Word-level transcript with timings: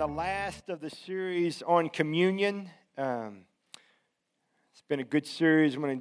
the 0.00 0.08
last 0.08 0.70
of 0.70 0.80
the 0.80 0.88
series 0.88 1.60
on 1.60 1.90
communion. 1.90 2.70
Um, 2.96 3.40
it's 4.72 4.82
been 4.88 5.00
a 5.00 5.04
good 5.04 5.26
series. 5.26 5.76
I 5.76 6.00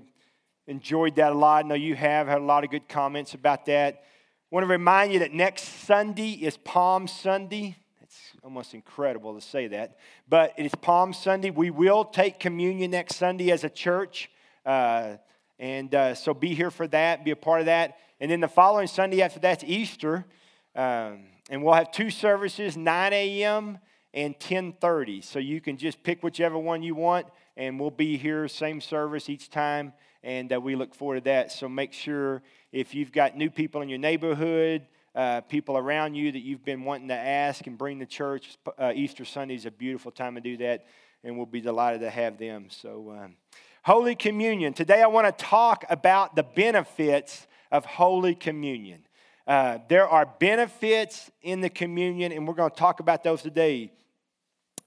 enjoyed 0.67 1.17
that 1.17 1.33
a 1.33 1.35
lot. 1.35 1.65
I 1.65 1.67
know 1.67 1.75
you 1.75 1.95
have 1.95 2.25
had 2.25 2.37
a 2.37 2.43
lot 2.45 2.63
of 2.63 2.69
good 2.69 2.87
comments 2.87 3.33
about 3.33 3.65
that. 3.65 3.95
I 3.95 4.55
want 4.55 4.63
to 4.63 4.69
remind 4.69 5.11
you 5.11 5.19
that 5.19 5.33
next 5.33 5.63
Sunday 5.85 6.31
is 6.31 6.55
Palm 6.55 7.09
Sunday. 7.09 7.75
It's 8.01 8.17
almost 8.41 8.73
incredible 8.73 9.35
to 9.35 9.41
say 9.41 9.67
that, 9.67 9.97
but 10.29 10.53
it 10.57 10.65
is 10.65 10.75
Palm 10.75 11.11
Sunday. 11.11 11.49
We 11.49 11.69
will 11.69 12.05
take 12.05 12.39
communion 12.39 12.91
next 12.91 13.17
Sunday 13.17 13.51
as 13.51 13.65
a 13.65 13.69
church, 13.69 14.31
uh, 14.65 15.17
and 15.59 15.93
uh, 15.93 16.15
so 16.15 16.33
be 16.33 16.55
here 16.55 16.71
for 16.71 16.87
that. 16.87 17.25
Be 17.25 17.31
a 17.31 17.35
part 17.35 17.59
of 17.59 17.65
that. 17.65 17.97
And 18.21 18.31
then 18.31 18.39
the 18.39 18.47
following 18.47 18.87
Sunday 18.87 19.21
after 19.21 19.41
that's 19.41 19.65
Easter. 19.65 20.25
Um, 20.73 21.25
and 21.49 21.63
we'll 21.63 21.73
have 21.73 21.91
two 21.91 22.11
services 22.11 22.77
9 22.77 23.11
a.m 23.11 23.79
and 24.13 24.37
10:30 24.39 25.23
so 25.23 25.39
you 25.39 25.61
can 25.61 25.77
just 25.77 26.03
pick 26.03 26.23
whichever 26.23 26.57
one 26.57 26.81
you 26.81 26.95
want 26.95 27.27
and 27.57 27.79
we'll 27.79 27.91
be 27.91 28.17
here 28.17 28.47
same 28.47 28.81
service 28.81 29.29
each 29.29 29.49
time 29.49 29.93
and 30.23 30.51
uh, 30.51 30.59
we 30.59 30.75
look 30.75 30.93
forward 30.93 31.15
to 31.15 31.23
that. 31.25 31.51
So 31.51 31.69
make 31.69 31.93
sure 31.93 32.41
if 32.71 32.93
you've 32.93 33.11
got 33.11 33.37
new 33.37 33.49
people 33.49 33.81
in 33.81 33.89
your 33.89 33.99
neighborhood 33.99 34.85
uh, 35.15 35.41
people 35.41 35.75
around 35.75 36.13
you 36.13 36.31
that 36.31 36.39
you've 36.39 36.63
been 36.63 36.83
wanting 36.83 37.07
to 37.07 37.15
ask 37.15 37.65
and 37.65 37.77
bring 37.77 37.99
to 37.99 38.05
church 38.05 38.57
uh, 38.77 38.93
easter 38.95 39.25
sunday 39.25 39.55
is 39.55 39.65
a 39.65 39.71
beautiful 39.71 40.11
time 40.11 40.35
to 40.35 40.41
do 40.41 40.55
that 40.57 40.85
and 41.23 41.35
we'll 41.35 41.45
be 41.45 41.61
delighted 41.61 42.01
to 42.01 42.09
have 42.09 42.37
them. 42.37 42.67
So 42.69 43.15
um, 43.19 43.35
holy 43.83 44.15
communion. 44.15 44.73
Today 44.73 45.01
i 45.01 45.07
want 45.07 45.25
to 45.25 45.43
talk 45.43 45.83
about 45.89 46.35
the 46.35 46.43
benefits 46.43 47.47
of 47.71 47.85
holy 47.85 48.35
communion 48.35 49.03
uh, 49.49 49.79
there 49.87 50.07
are 50.07 50.27
benefits 50.27 51.31
in 51.41 51.59
the 51.59 51.71
communion, 51.71 52.31
and 52.31 52.47
we're 52.47 52.53
going 52.53 52.69
to 52.69 52.75
talk 52.75 52.99
about 52.99 53.23
those 53.23 53.41
today. 53.41 53.91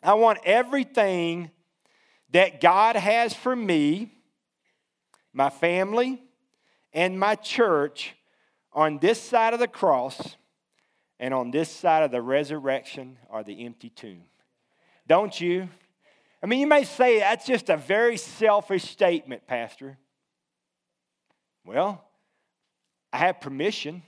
I 0.04 0.14
want 0.14 0.38
everything 0.44 1.50
that 2.30 2.60
God 2.60 2.94
has 2.94 3.34
for 3.34 3.56
me, 3.56 4.12
my 5.32 5.50
family, 5.50 6.22
and 6.92 7.18
my 7.18 7.34
church 7.34 8.14
on 8.72 8.98
this 9.00 9.20
side 9.20 9.52
of 9.52 9.58
the 9.58 9.66
cross 9.66 10.36
and 11.18 11.34
on 11.34 11.50
this 11.50 11.68
side 11.68 12.04
of 12.04 12.12
the 12.12 12.22
resurrection 12.22 13.18
or 13.30 13.42
the 13.42 13.64
empty 13.64 13.90
tomb. 13.90 14.22
Don't 15.08 15.40
you? 15.40 15.68
I 16.40 16.46
mean, 16.46 16.60
you 16.60 16.68
may 16.68 16.84
say 16.84 17.18
that's 17.18 17.46
just 17.46 17.68
a 17.68 17.76
very 17.76 18.16
selfish 18.16 18.84
statement, 18.84 19.44
Pastor. 19.48 19.98
Well, 21.64 22.04
I 23.12 23.18
have 23.18 23.40
permission. 23.40 24.04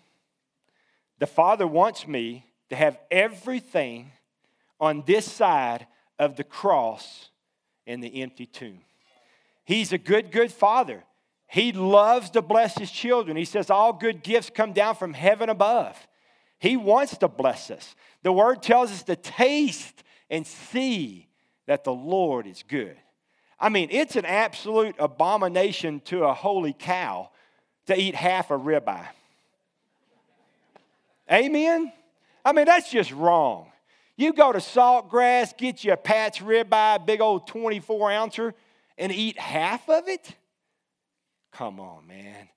The 1.18 1.26
Father 1.26 1.66
wants 1.66 2.06
me 2.06 2.46
to 2.70 2.76
have 2.76 2.98
everything 3.10 4.10
on 4.80 5.04
this 5.06 5.30
side 5.30 5.86
of 6.18 6.36
the 6.36 6.44
cross 6.44 7.30
and 7.86 8.02
the 8.02 8.22
empty 8.22 8.46
tomb. 8.46 8.80
He's 9.64 9.92
a 9.92 9.98
good, 9.98 10.30
good 10.30 10.52
Father. 10.52 11.04
He 11.46 11.72
loves 11.72 12.30
to 12.30 12.42
bless 12.42 12.76
His 12.76 12.90
children. 12.90 13.36
He 13.36 13.44
says, 13.44 13.70
All 13.70 13.92
good 13.92 14.22
gifts 14.22 14.50
come 14.50 14.72
down 14.72 14.96
from 14.96 15.14
heaven 15.14 15.48
above. 15.48 16.06
He 16.58 16.76
wants 16.76 17.16
to 17.18 17.28
bless 17.28 17.70
us. 17.70 17.94
The 18.22 18.32
Word 18.32 18.62
tells 18.62 18.90
us 18.90 19.02
to 19.04 19.16
taste 19.16 20.02
and 20.30 20.46
see 20.46 21.28
that 21.66 21.84
the 21.84 21.92
Lord 21.92 22.46
is 22.46 22.64
good. 22.66 22.96
I 23.58 23.68
mean, 23.68 23.88
it's 23.90 24.16
an 24.16 24.24
absolute 24.24 24.96
abomination 24.98 26.00
to 26.06 26.24
a 26.24 26.34
holy 26.34 26.72
cow 26.72 27.30
to 27.86 27.98
eat 27.98 28.14
half 28.14 28.50
a 28.50 28.58
ribeye. 28.58 29.06
Amen? 31.34 31.92
I 32.44 32.52
mean, 32.52 32.66
that's 32.66 32.90
just 32.90 33.10
wrong. 33.12 33.72
You 34.16 34.32
go 34.32 34.52
to 34.52 34.60
Saltgrass, 34.60 35.56
get 35.56 35.82
you 35.82 35.92
a 35.92 35.96
Pat's 35.96 36.38
ribeye, 36.38 37.04
big 37.04 37.20
old 37.20 37.48
24 37.48 38.12
ouncer, 38.12 38.54
and 38.96 39.10
eat 39.10 39.38
half 39.38 39.88
of 39.88 40.08
it? 40.08 40.36
Come 41.52 41.80
on, 41.80 42.06
man. 42.06 42.48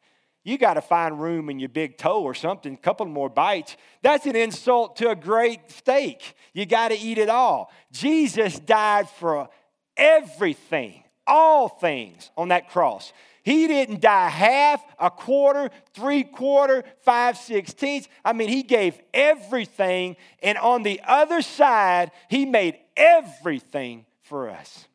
You 0.44 0.58
got 0.58 0.76
to 0.76 0.82
find 0.82 1.20
room 1.20 1.50
in 1.50 1.60
your 1.60 1.70
big 1.70 1.98
toe 1.98 2.22
or 2.22 2.34
something, 2.34 2.76
a 2.76 2.78
couple 2.78 3.06
more 3.08 3.30
bites. 3.30 3.76
That's 4.02 4.26
an 4.28 4.36
insult 4.36 4.96
to 4.98 5.10
a 5.10 5.16
great 5.16 5.72
steak. 5.72 6.36
You 6.54 6.66
got 6.66 6.90
to 6.90 6.98
eat 6.98 7.18
it 7.18 7.30
all. 7.30 7.72
Jesus 7.92 8.60
died 8.60 9.10
for 9.10 9.50
everything, 9.98 11.04
all 11.26 11.68
things 11.68 12.32
on 12.38 12.50
that 12.50 12.70
cross. 12.70 13.12
He 13.48 13.66
didn't 13.66 14.02
die 14.02 14.28
half, 14.28 14.84
a 15.00 15.10
quarter, 15.10 15.70
three 15.94 16.26
quarter, 16.26 16.84
five 17.06 17.38
sixteenths. 17.38 18.10
I 18.26 18.34
mean, 18.34 18.50
he 18.50 18.62
gave 18.62 19.00
everything. 19.14 20.18
And 20.44 20.58
on 20.58 20.84
the 20.84 21.00
other 21.08 21.42
side, 21.42 22.12
he 22.28 22.46
made 22.46 22.78
everything 22.98 24.06
for 24.24 24.50
us. 24.50 24.86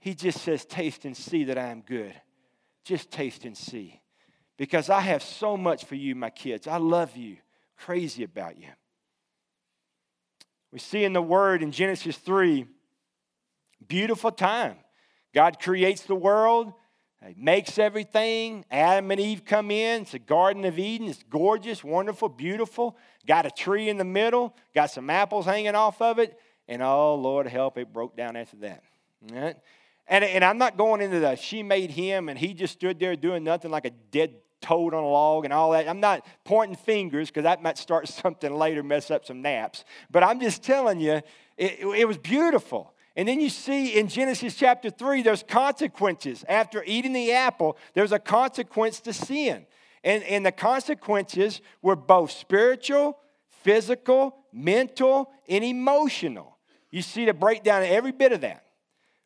He 0.00 0.14
just 0.14 0.40
says, 0.40 0.64
Taste 0.64 1.04
and 1.04 1.14
see 1.14 1.44
that 1.44 1.58
I 1.58 1.66
am 1.66 1.82
good. 1.82 2.14
Just 2.82 3.10
taste 3.10 3.44
and 3.44 3.54
see. 3.54 4.00
Because 4.56 4.88
I 4.88 5.00
have 5.00 5.22
so 5.22 5.58
much 5.58 5.84
for 5.84 5.94
you, 5.94 6.14
my 6.14 6.30
kids. 6.30 6.66
I 6.66 6.78
love 6.78 7.14
you, 7.14 7.36
crazy 7.76 8.24
about 8.24 8.56
you. 8.58 8.68
We 10.72 10.78
see 10.78 11.04
in 11.04 11.12
the 11.12 11.20
word 11.20 11.62
in 11.62 11.72
Genesis 11.72 12.16
3, 12.16 12.64
beautiful 13.86 14.30
time. 14.30 14.76
God 15.34 15.60
creates 15.60 16.04
the 16.04 16.14
world. 16.14 16.72
He 17.26 17.34
makes 17.36 17.78
everything. 17.78 18.64
Adam 18.70 19.10
and 19.10 19.20
Eve 19.20 19.44
come 19.44 19.70
in. 19.70 20.02
It's 20.02 20.14
a 20.14 20.18
Garden 20.18 20.64
of 20.64 20.78
Eden. 20.78 21.08
It's 21.08 21.22
gorgeous, 21.30 21.84
wonderful, 21.84 22.28
beautiful. 22.28 22.96
Got 23.26 23.46
a 23.46 23.50
tree 23.50 23.88
in 23.88 23.96
the 23.96 24.04
middle, 24.04 24.56
got 24.74 24.90
some 24.90 25.08
apples 25.08 25.46
hanging 25.46 25.74
off 25.74 26.02
of 26.02 26.18
it. 26.18 26.38
And 26.66 26.82
oh, 26.82 27.14
Lord 27.14 27.46
help, 27.46 27.78
it 27.78 27.92
broke 27.92 28.16
down 28.16 28.36
after 28.36 28.56
that. 28.58 28.82
Right? 29.30 29.56
And, 30.08 30.24
and 30.24 30.44
I'm 30.44 30.58
not 30.58 30.76
going 30.76 31.00
into 31.00 31.20
the 31.20 31.36
she 31.36 31.62
made 31.62 31.90
him 31.90 32.28
and 32.28 32.38
he 32.38 32.54
just 32.54 32.74
stood 32.74 32.98
there 32.98 33.14
doing 33.14 33.44
nothing 33.44 33.70
like 33.70 33.84
a 33.84 33.90
dead 33.90 34.34
toad 34.60 34.94
on 34.94 35.04
a 35.04 35.08
log 35.08 35.44
and 35.44 35.52
all 35.52 35.72
that. 35.72 35.88
I'm 35.88 36.00
not 36.00 36.24
pointing 36.44 36.76
fingers 36.76 37.28
because 37.28 37.44
that 37.44 37.62
might 37.62 37.78
start 37.78 38.08
something 38.22 38.54
later, 38.54 38.82
mess 38.82 39.10
up 39.10 39.24
some 39.24 39.42
naps. 39.42 39.84
But 40.10 40.24
I'm 40.24 40.40
just 40.40 40.62
telling 40.62 41.00
you, 41.00 41.20
it, 41.56 41.80
it 41.80 42.08
was 42.08 42.18
beautiful. 42.18 42.94
And 43.14 43.28
then 43.28 43.40
you 43.40 43.50
see 43.50 43.98
in 43.98 44.08
Genesis 44.08 44.54
chapter 44.54 44.88
3, 44.88 45.22
there's 45.22 45.42
consequences. 45.42 46.44
After 46.48 46.82
eating 46.86 47.12
the 47.12 47.32
apple, 47.32 47.76
there's 47.94 48.12
a 48.12 48.18
consequence 48.18 49.00
to 49.00 49.12
sin. 49.12 49.66
And, 50.02 50.22
and 50.24 50.44
the 50.46 50.52
consequences 50.52 51.60
were 51.82 51.96
both 51.96 52.30
spiritual, 52.30 53.18
physical, 53.62 54.36
mental, 54.52 55.30
and 55.48 55.62
emotional. 55.62 56.56
You 56.90 57.02
see 57.02 57.26
the 57.26 57.34
breakdown 57.34 57.82
of 57.82 57.88
every 57.88 58.12
bit 58.12 58.32
of 58.32 58.40
that. 58.40 58.64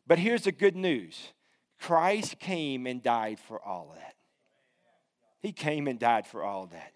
But 0.05 0.19
here's 0.19 0.43
the 0.43 0.51
good 0.51 0.75
news 0.75 1.17
Christ 1.79 2.39
came 2.39 2.87
and 2.87 3.01
died 3.01 3.39
for 3.39 3.61
all 3.61 3.89
of 3.91 3.97
that. 3.97 4.15
He 5.39 5.53
came 5.53 5.87
and 5.87 5.97
died 5.97 6.27
for 6.27 6.43
all 6.43 6.67
that 6.67 6.93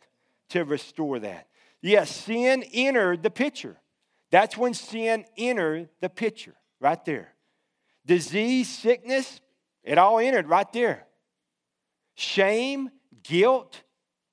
to 0.50 0.66
restore 0.66 1.19
that. 1.19 1.47
Yes, 1.81 2.13
sin 2.13 2.63
entered 2.73 3.23
the 3.23 3.31
picture. 3.31 3.78
That's 4.29 4.58
when 4.58 4.73
sin 4.73 5.25
entered 5.38 5.90
the 6.02 6.09
picture 6.09 6.56
right 6.81 7.03
there. 7.05 7.33
Disease, 8.05 8.67
sickness, 8.67 9.39
it 9.83 9.97
all 9.97 10.19
entered 10.19 10.47
right 10.47 10.71
there. 10.73 11.05
Shame, 12.15 12.89
guilt, 13.23 13.81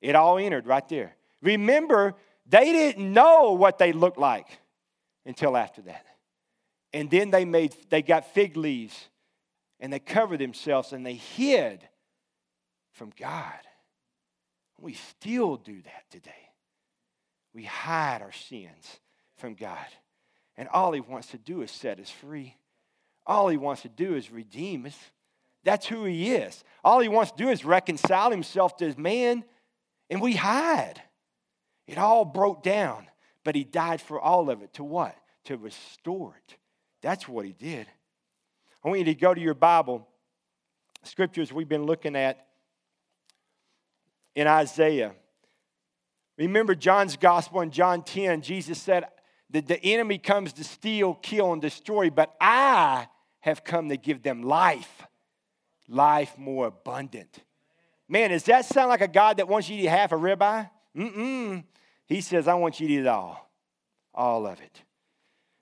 it 0.01 0.15
all 0.15 0.39
entered 0.39 0.67
right 0.67 0.89
there. 0.89 1.15
Remember, 1.43 2.15
they 2.47 2.73
didn't 2.73 3.13
know 3.13 3.53
what 3.53 3.79
they 3.79 3.93
looked 3.93 4.19
like 4.19 4.47
until 5.27 5.57
after 5.57 5.83
that. 5.83 6.05
And 6.93 7.11
then 7.11 7.31
they 7.31 7.45
made 7.45 7.77
they 7.91 8.03
got 8.03 8.33
fig 8.33 8.57
leaves 8.57 9.09
and 9.79 9.93
they 9.93 9.99
covered 9.99 10.41
themselves 10.41 10.93
and 10.93 11.05
they 11.05 11.15
hid 11.15 11.87
from 12.93 13.13
God. 13.19 13.61
We 14.81 14.95
still 14.95 15.57
do 15.57 15.83
that 15.83 16.05
today. 16.11 16.31
We 17.53 17.65
hide 17.65 18.23
our 18.23 18.33
sins 18.33 19.01
from 19.37 19.55
God. 19.55 19.87
And 20.59 20.69
all 20.69 20.93
he 20.93 21.01
wants 21.01 21.29
to 21.29 21.39
do 21.39 21.63
is 21.63 21.71
set 21.71 22.01
us 22.01 22.11
free. 22.11 22.57
All 23.25 23.49
he 23.49 23.57
wants 23.57 23.83
to 23.83 23.89
do 23.89 24.17
is 24.17 24.31
redeem 24.31 24.85
us. 24.87 24.99
That's 25.63 25.87
who 25.87 26.05
he 26.05 26.35
is. 26.35 26.65
All 26.83 26.99
he 26.99 27.09
wants 27.09 27.31
to 27.31 27.37
do 27.37 27.49
is 27.49 27.65
reconcile 27.65 28.33
himself 28.33 28.77
to 28.79 28.85
his 28.85 28.99
man, 28.99 29.45
and 30.11 30.21
we 30.21 30.35
hide. 30.35 31.01
It 31.87 31.97
all 31.97 32.25
broke 32.25 32.65
down, 32.65 33.07
but 33.45 33.55
he 33.55 33.63
died 33.63 34.01
for 34.01 34.21
all 34.21 34.51
of 34.51 34.63
it. 34.63 34.75
To 34.75 34.85
what? 34.85 35.15
To 35.45 35.57
restore 35.57 36.35
it. 36.37 36.57
That's 37.03 37.29
what 37.29 37.47
he 37.47 37.53
did. 37.53 37.87
I 38.85 38.89
want 38.89 38.99
you 39.01 39.05
to 39.07 39.15
go 39.15 39.33
to 39.33 39.41
your 39.41 39.55
Bible, 39.55 40.09
scriptures 41.05 41.53
we've 41.53 41.69
been 41.69 41.87
looking 41.87 42.17
at 42.17 42.47
in 44.35 44.49
Isaiah. 44.49 45.13
Remember 46.37 46.75
John's 46.75 47.17
gospel 47.17 47.61
in 47.61 47.71
John 47.71 48.03
10, 48.03 48.43
Jesus 48.43 48.81
said, 48.81 49.05
that 49.51 49.67
the 49.67 49.83
enemy 49.83 50.19
comes 50.19 50.53
to 50.55 50.65
steal, 50.65 51.15
kill, 51.15 51.53
and 51.53 51.63
destroy, 51.63 52.11
but 52.11 52.35
I 52.41 53.09
have 53.41 53.65
come 53.65 53.89
to 53.89 53.97
give 53.97 54.23
them 54.23 54.43
life, 54.43 55.07
life 55.89 56.37
more 56.37 56.67
abundant. 56.67 57.43
Man, 58.09 58.31
does 58.31 58.45
that 58.45 58.65
sound 58.65 58.89
like 58.89 59.01
a 59.01 59.09
God 59.09 59.39
that 59.39 59.49
wants 59.49 59.69
you 59.69 59.77
to 59.77 59.83
eat 59.83 59.87
half 59.87 60.13
a 60.13 60.17
ribeye? 60.17 60.71
Mm-mm. 60.97 61.65
He 62.07 62.21
says, 62.21 62.49
I 62.49 62.55
want 62.55 62.81
you 62.81 62.89
to 62.89 62.95
eat 62.95 63.01
it 63.01 63.07
all, 63.07 63.51
all 64.15 64.47
of 64.47 64.61
it. 64.61 64.83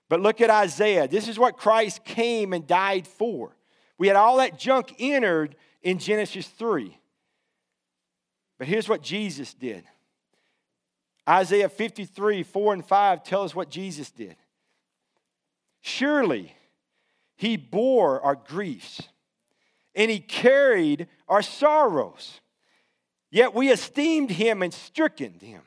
But 0.09 0.21
look 0.21 0.39
at 0.39 0.49
Isaiah. 0.49 1.07
This 1.07 1.27
is 1.27 1.37
what 1.37 1.57
Christ 1.57 2.05
came 2.05 2.53
and 2.53 2.65
died 2.65 3.07
for. 3.07 3.55
We 3.97 4.07
had 4.07 4.15
all 4.15 4.37
that 4.37 4.57
junk 4.57 4.95
entered 4.99 5.55
in 5.81 5.97
Genesis 5.97 6.47
3. 6.47 6.97
But 8.57 8.67
here's 8.67 8.87
what 8.89 9.01
Jesus 9.01 9.53
did 9.53 9.83
Isaiah 11.27 11.69
53, 11.69 12.43
4 12.43 12.73
and 12.73 12.85
5 12.85 13.23
tell 13.23 13.43
us 13.43 13.53
what 13.53 13.69
Jesus 13.69 14.11
did. 14.11 14.35
Surely 15.81 16.55
he 17.35 17.57
bore 17.57 18.21
our 18.21 18.35
griefs 18.35 19.01
and 19.95 20.09
he 20.11 20.19
carried 20.19 21.07
our 21.27 21.41
sorrows. 21.41 22.39
Yet 23.29 23.53
we 23.53 23.71
esteemed 23.71 24.31
him 24.31 24.61
and 24.61 24.73
stricken 24.73 25.39
him, 25.39 25.61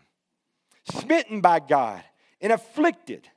smitten 0.91 1.41
by 1.41 1.61
God 1.61 2.03
and 2.41 2.53
afflicted. 2.53 3.29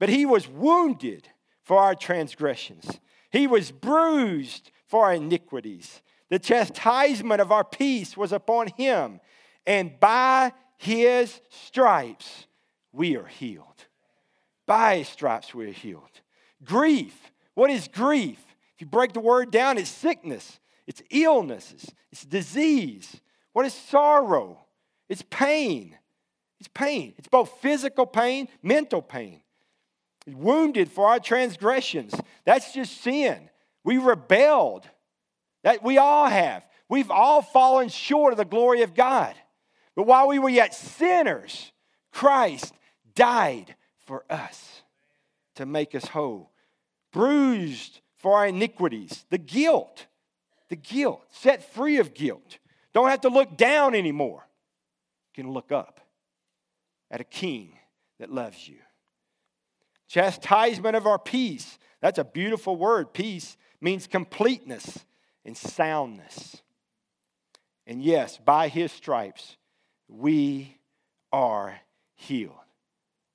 But 0.00 0.08
he 0.08 0.26
was 0.26 0.48
wounded 0.48 1.28
for 1.62 1.78
our 1.78 1.94
transgressions, 1.94 2.98
he 3.30 3.46
was 3.46 3.70
bruised 3.70 4.72
for 4.86 5.04
our 5.06 5.14
iniquities. 5.14 6.02
The 6.28 6.38
chastisement 6.38 7.40
of 7.40 7.52
our 7.52 7.62
peace 7.62 8.16
was 8.16 8.32
upon 8.32 8.68
him, 8.68 9.20
and 9.66 10.00
by 10.00 10.52
his 10.82 11.40
stripes 11.48 12.46
we 12.92 13.16
are 13.16 13.26
healed. 13.26 13.86
By 14.66 14.98
his 14.98 15.08
stripes 15.08 15.54
we 15.54 15.70
are 15.70 15.72
healed. 15.72 16.20
Grief. 16.64 17.16
What 17.54 17.70
is 17.70 17.86
grief? 17.86 18.40
If 18.74 18.80
you 18.80 18.86
break 18.88 19.12
the 19.12 19.20
word 19.20 19.52
down, 19.52 19.78
it's 19.78 19.88
sickness, 19.88 20.58
it's 20.88 21.00
illnesses, 21.10 21.84
it's, 21.84 21.94
it's 22.10 22.24
disease. 22.24 23.20
What 23.52 23.64
is 23.64 23.74
sorrow? 23.74 24.58
It's 25.08 25.22
pain. 25.30 25.96
It's 26.58 26.68
pain. 26.68 27.14
It's 27.16 27.28
both 27.28 27.60
physical 27.60 28.06
pain, 28.06 28.48
mental 28.60 29.02
pain. 29.02 29.42
Wounded 30.26 30.90
for 30.90 31.06
our 31.06 31.20
transgressions. 31.20 32.12
That's 32.44 32.72
just 32.72 33.02
sin. 33.02 33.50
We 33.84 33.98
rebelled. 33.98 34.88
That 35.62 35.84
we 35.84 35.98
all 35.98 36.26
have. 36.26 36.66
We've 36.88 37.10
all 37.10 37.40
fallen 37.40 37.88
short 37.88 38.32
of 38.32 38.36
the 38.36 38.44
glory 38.44 38.82
of 38.82 38.94
God. 38.94 39.34
But 39.94 40.06
while 40.06 40.28
we 40.28 40.38
were 40.38 40.48
yet 40.48 40.74
sinners, 40.74 41.72
Christ 42.12 42.72
died 43.14 43.74
for 44.06 44.24
us 44.30 44.82
to 45.56 45.66
make 45.66 45.94
us 45.94 46.06
whole. 46.06 46.50
Bruised 47.12 48.00
for 48.16 48.36
our 48.36 48.46
iniquities, 48.46 49.24
the 49.30 49.38
guilt, 49.38 50.06
the 50.68 50.76
guilt, 50.76 51.24
set 51.30 51.74
free 51.74 51.98
of 51.98 52.14
guilt. 52.14 52.58
Don't 52.94 53.10
have 53.10 53.20
to 53.22 53.28
look 53.28 53.56
down 53.56 53.94
anymore. 53.94 54.46
You 55.34 55.42
can 55.42 55.52
look 55.52 55.72
up 55.72 56.00
at 57.10 57.20
a 57.20 57.24
king 57.24 57.78
that 58.18 58.32
loves 58.32 58.68
you. 58.68 58.78
Chastisement 60.08 60.96
of 60.96 61.06
our 61.06 61.18
peace. 61.18 61.78
That's 62.00 62.18
a 62.18 62.24
beautiful 62.24 62.76
word. 62.76 63.12
Peace 63.12 63.56
means 63.80 64.06
completeness 64.06 65.04
and 65.44 65.56
soundness. 65.56 66.62
And 67.86 68.02
yes, 68.02 68.38
by 68.38 68.68
his 68.68 68.92
stripes, 68.92 69.56
we 70.08 70.76
are 71.32 71.80
healed. 72.14 72.54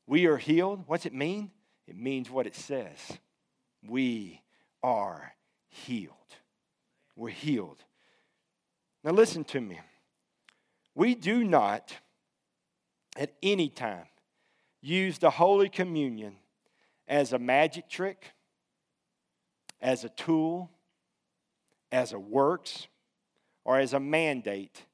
We 0.06 0.26
are 0.28 0.38
healed. 0.38 0.84
What's 0.88 1.06
it 1.06 1.14
mean? 1.14 1.52
It 1.88 1.98
means 1.98 2.30
what 2.30 2.48
it 2.48 2.56
says. 2.56 2.98
We 3.86 4.42
are 4.84 5.34
healed. 5.70 6.14
We're 7.16 7.30
healed. 7.30 7.84
Now, 9.04 9.12
listen 9.12 9.44
to 9.46 9.62
me. 9.62 9.80
We 10.96 11.16
do 11.16 11.44
not 11.44 11.94
at 13.16 13.34
any 13.42 13.70
time 13.70 14.06
use 14.82 15.18
the 15.18 15.30
Holy 15.30 15.70
Communion 15.70 16.38
as 17.08 17.34
a 17.34 17.40
magic 17.40 17.90
trick, 17.90 18.34
as 19.82 20.04
a 20.04 20.10
tool, 20.10 20.70
as 21.92 22.14
a 22.14 22.20
works, 22.20 22.88
or 23.64 23.80
as 23.80 23.94
a 23.94 24.00
mandate 24.00 24.86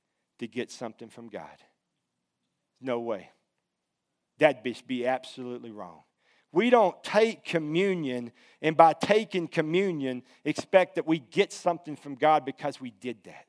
to 0.43 0.47
get 0.47 0.69
something 0.69 1.07
from 1.07 1.29
God. 1.29 1.63
No 2.81 2.99
way. 2.99 3.29
That'd 4.39 4.85
be 4.85 5.07
absolutely 5.07 5.71
wrong. 5.71 6.01
We 6.51 6.69
don't 6.69 7.01
take 7.01 7.45
communion 7.45 8.31
and 8.61 8.75
by 8.75 8.93
taking 8.93 9.47
communion 9.47 10.21
expect 10.43 10.95
that 10.95 11.07
we 11.07 11.19
get 11.19 11.53
something 11.53 11.95
from 11.95 12.15
God 12.15 12.43
because 12.45 12.81
we 12.81 12.91
did 12.91 13.23
that. 13.23 13.45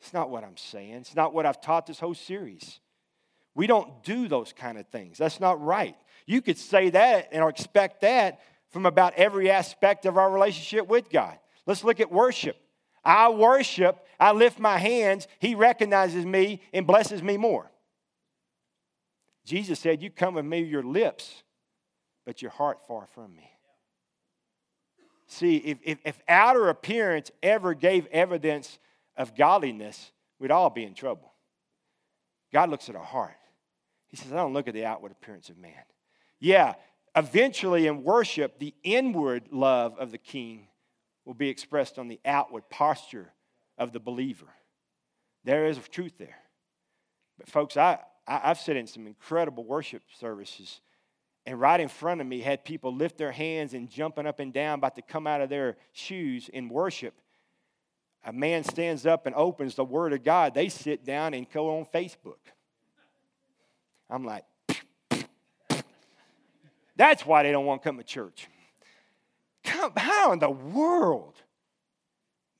It's 0.00 0.12
not 0.12 0.30
what 0.30 0.44
I'm 0.44 0.56
saying. 0.56 0.94
It's 0.94 1.16
not 1.16 1.34
what 1.34 1.44
I've 1.44 1.60
taught 1.60 1.86
this 1.86 1.98
whole 1.98 2.14
series. 2.14 2.78
We 3.56 3.66
don't 3.66 4.04
do 4.04 4.28
those 4.28 4.52
kind 4.52 4.78
of 4.78 4.86
things. 4.88 5.18
That's 5.18 5.40
not 5.40 5.60
right. 5.60 5.96
You 6.24 6.40
could 6.40 6.58
say 6.58 6.90
that 6.90 7.30
and 7.32 7.46
expect 7.48 8.02
that 8.02 8.40
from 8.70 8.86
about 8.86 9.14
every 9.14 9.50
aspect 9.50 10.06
of 10.06 10.16
our 10.16 10.30
relationship 10.30 10.86
with 10.86 11.10
God. 11.10 11.36
Let's 11.66 11.82
look 11.82 11.98
at 11.98 12.12
worship. 12.12 12.56
I 13.04 13.28
worship, 13.30 14.05
I 14.18 14.32
lift 14.32 14.58
my 14.58 14.78
hands, 14.78 15.28
He 15.38 15.54
recognizes 15.54 16.24
me 16.24 16.60
and 16.72 16.86
blesses 16.86 17.22
me 17.22 17.36
more. 17.36 17.70
Jesus 19.44 19.78
said, 19.78 20.02
You 20.02 20.10
come 20.10 20.34
with 20.34 20.44
me, 20.44 20.60
your 20.60 20.82
lips, 20.82 21.42
but 22.24 22.42
your 22.42 22.50
heart 22.50 22.86
far 22.86 23.06
from 23.06 23.34
me. 23.34 23.50
See, 25.28 25.56
if, 25.56 25.78
if, 25.82 25.98
if 26.04 26.18
outer 26.28 26.68
appearance 26.68 27.30
ever 27.42 27.74
gave 27.74 28.06
evidence 28.06 28.78
of 29.16 29.36
godliness, 29.36 30.12
we'd 30.38 30.50
all 30.50 30.70
be 30.70 30.84
in 30.84 30.94
trouble. 30.94 31.32
God 32.52 32.70
looks 32.70 32.88
at 32.88 32.96
our 32.96 33.04
heart. 33.04 33.36
He 34.08 34.16
says, 34.16 34.32
I 34.32 34.36
don't 34.36 34.52
look 34.52 34.68
at 34.68 34.74
the 34.74 34.84
outward 34.84 35.12
appearance 35.12 35.48
of 35.48 35.58
man. 35.58 35.72
Yeah, 36.38 36.74
eventually 37.14 37.86
in 37.86 38.02
worship, 38.02 38.58
the 38.58 38.74
inward 38.82 39.48
love 39.50 39.96
of 39.98 40.10
the 40.10 40.18
king 40.18 40.68
will 41.24 41.34
be 41.34 41.48
expressed 41.48 41.98
on 41.98 42.08
the 42.08 42.20
outward 42.24 42.68
posture 42.70 43.32
of 43.78 43.92
the 43.92 44.00
believer. 44.00 44.46
There 45.44 45.66
is 45.66 45.78
truth 45.90 46.14
there. 46.18 46.36
But, 47.38 47.48
folks, 47.48 47.76
I, 47.76 47.98
I, 48.26 48.48
have 48.48 48.58
sat 48.58 48.76
in 48.76 48.86
some 48.86 49.06
incredible 49.06 49.64
worship 49.64 50.02
services, 50.18 50.80
and 51.44 51.60
right 51.60 51.78
in 51.78 51.88
front 51.88 52.20
of 52.20 52.26
me 52.26 52.40
had 52.40 52.64
people 52.64 52.94
lift 52.94 53.18
their 53.18 53.32
hands 53.32 53.74
and 53.74 53.88
jumping 53.88 54.26
up 54.26 54.40
and 54.40 54.52
down, 54.52 54.78
about 54.78 54.96
to 54.96 55.02
come 55.02 55.26
out 55.26 55.40
of 55.40 55.48
their 55.48 55.76
shoes 55.92 56.48
in 56.48 56.68
worship. 56.68 57.14
A 58.24 58.32
man 58.32 58.64
stands 58.64 59.06
up 59.06 59.26
and 59.26 59.34
opens 59.36 59.76
the 59.76 59.84
Word 59.84 60.12
of 60.12 60.24
God. 60.24 60.54
They 60.54 60.68
sit 60.68 61.04
down 61.04 61.34
and 61.34 61.48
go 61.48 61.78
on 61.78 61.86
Facebook. 61.86 62.38
I'm 64.10 64.24
like, 64.24 64.44
that's 66.96 67.24
why 67.24 67.42
they 67.42 67.52
don't 67.52 67.66
want 67.66 67.82
to 67.82 67.88
come 67.88 67.98
to 67.98 68.04
church. 68.04 68.48
Come, 69.62 69.92
How 69.96 70.32
in 70.32 70.38
the 70.38 70.50
world? 70.50 71.34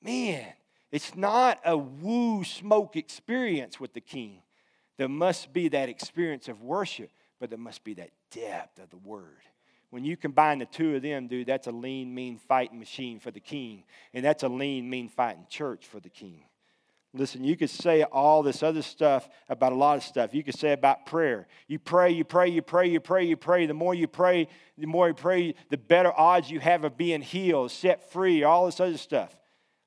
Man, 0.01 0.45
it's 0.91 1.15
not 1.15 1.59
a 1.65 1.77
woo 1.77 2.43
smoke 2.43 2.95
experience 2.95 3.79
with 3.79 3.93
the 3.93 4.01
king. 4.01 4.41
There 4.97 5.09
must 5.09 5.53
be 5.53 5.67
that 5.69 5.89
experience 5.89 6.47
of 6.47 6.61
worship, 6.61 7.11
but 7.39 7.49
there 7.49 7.59
must 7.59 7.83
be 7.83 7.93
that 7.95 8.11
depth 8.31 8.79
of 8.79 8.89
the 8.89 8.97
word. 8.97 9.41
When 9.89 10.03
you 10.03 10.17
combine 10.17 10.59
the 10.59 10.65
two 10.65 10.95
of 10.95 11.01
them, 11.01 11.27
dude, 11.27 11.47
that's 11.47 11.67
a 11.67 11.71
lean, 11.71 12.13
mean 12.13 12.39
fighting 12.39 12.79
machine 12.79 13.19
for 13.19 13.31
the 13.31 13.39
king. 13.39 13.83
And 14.13 14.25
that's 14.25 14.43
a 14.43 14.49
lean, 14.49 14.89
mean 14.89 15.07
fighting 15.07 15.45
church 15.49 15.85
for 15.85 15.99
the 15.99 16.09
king. 16.09 16.43
Listen, 17.13 17.43
you 17.43 17.55
could 17.55 17.69
say 17.69 18.03
all 18.03 18.43
this 18.43 18.61
other 18.61 18.81
stuff 18.81 19.29
about 19.47 19.71
a 19.71 19.75
lot 19.75 19.97
of 19.97 20.03
stuff. 20.03 20.33
You 20.33 20.43
could 20.43 20.57
say 20.57 20.73
about 20.73 21.05
prayer. 21.05 21.47
You 21.67 21.79
pray, 21.79 22.11
you 22.11 22.25
pray, 22.25 22.49
you 22.49 22.61
pray, 22.61 22.87
you 22.87 22.99
pray, 22.99 23.23
you 23.23 23.37
pray. 23.37 23.65
The 23.65 23.73
more 23.73 23.95
you 23.95 24.07
pray, 24.07 24.49
the 24.77 24.87
more 24.87 25.07
you 25.07 25.13
pray, 25.13 25.55
the 25.69 25.77
better 25.77 26.11
odds 26.15 26.51
you 26.51 26.59
have 26.59 26.83
of 26.83 26.97
being 26.97 27.21
healed, 27.21 27.71
set 27.71 28.11
free, 28.11 28.43
all 28.43 28.65
this 28.65 28.81
other 28.81 28.97
stuff. 28.97 29.36